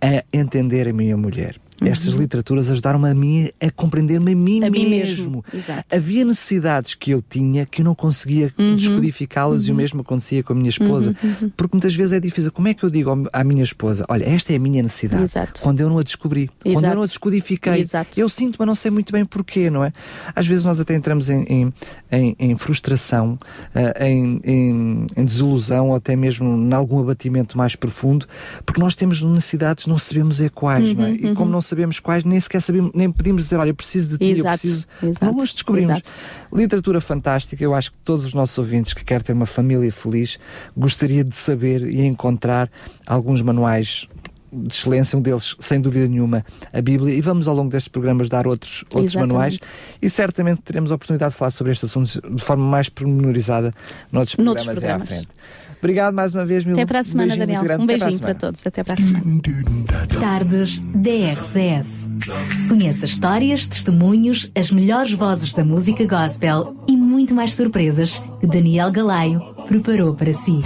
[0.00, 1.56] a entender a minha mulher.
[1.80, 1.88] Uhum.
[1.88, 4.86] Estas literaturas ajudaram-me a mim a compreender-me a mim a mesmo.
[4.86, 5.44] Mim mesmo.
[5.90, 8.76] Havia necessidades que eu tinha que eu não conseguia uhum.
[8.76, 9.68] descodificá-las uhum.
[9.68, 9.76] e o uhum.
[9.76, 11.14] mesmo acontecia com a minha esposa.
[11.22, 11.50] Uhum, uhum.
[11.56, 12.50] Porque muitas vezes é difícil.
[12.50, 15.24] Como é que eu digo à minha esposa: olha, esta é a minha necessidade?
[15.24, 15.60] Exato.
[15.60, 16.72] Quando eu não a descobri, Exato.
[16.74, 17.80] quando eu não a descodifiquei.
[17.80, 18.18] Exato.
[18.18, 19.92] Eu sinto, mas não sei muito bem porquê, não é?
[20.34, 21.72] Às vezes nós até entramos em, em,
[22.10, 23.38] em, em frustração,
[23.74, 28.26] uh, em, em, desilusão ou até mesmo em algum abatimento mais profundo,
[28.64, 31.12] porque nós temos necessidades, não sabemos é quais, não é?
[31.12, 34.18] E como não sabemos quais, nem sequer sabemos, nem pedimos dizer, olha, eu preciso de
[34.18, 34.86] ti, exato, eu preciso.
[35.02, 35.90] Exato, as descobrimos.
[35.90, 36.12] Exato.
[36.52, 40.38] Literatura fantástica, eu acho que todos os nossos ouvintes que querem ter uma família feliz
[40.76, 42.70] gostaria de saber e encontrar
[43.06, 44.06] alguns manuais
[44.52, 48.28] de excelência, um deles, sem dúvida nenhuma, a Bíblia, e vamos ao longo destes programas
[48.28, 49.58] dar outros, outros manuais
[50.00, 53.72] e certamente teremos a oportunidade de falar sobre estes assuntos de forma mais pormenorizada
[54.10, 55.02] noutros programas, noutros programas.
[55.02, 55.28] à frente.
[55.86, 56.74] Obrigado mais uma vez, Mil.
[56.74, 57.62] Até para a semana, um Daniel.
[57.78, 58.66] Um beijinho para, para, todos.
[58.66, 59.40] Até para a semana.
[60.18, 62.08] Tardes DRCS.
[62.68, 68.90] Conheça histórias, testemunhos, as melhores vozes da música gospel e muito mais surpresas que Daniel
[68.90, 70.60] Galaio preparou para si.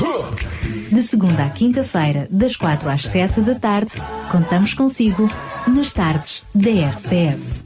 [0.90, 3.92] De segunda à quinta-feira, das quatro às sete da tarde,
[4.32, 5.28] contamos consigo
[5.68, 7.62] nas tardes da RCS.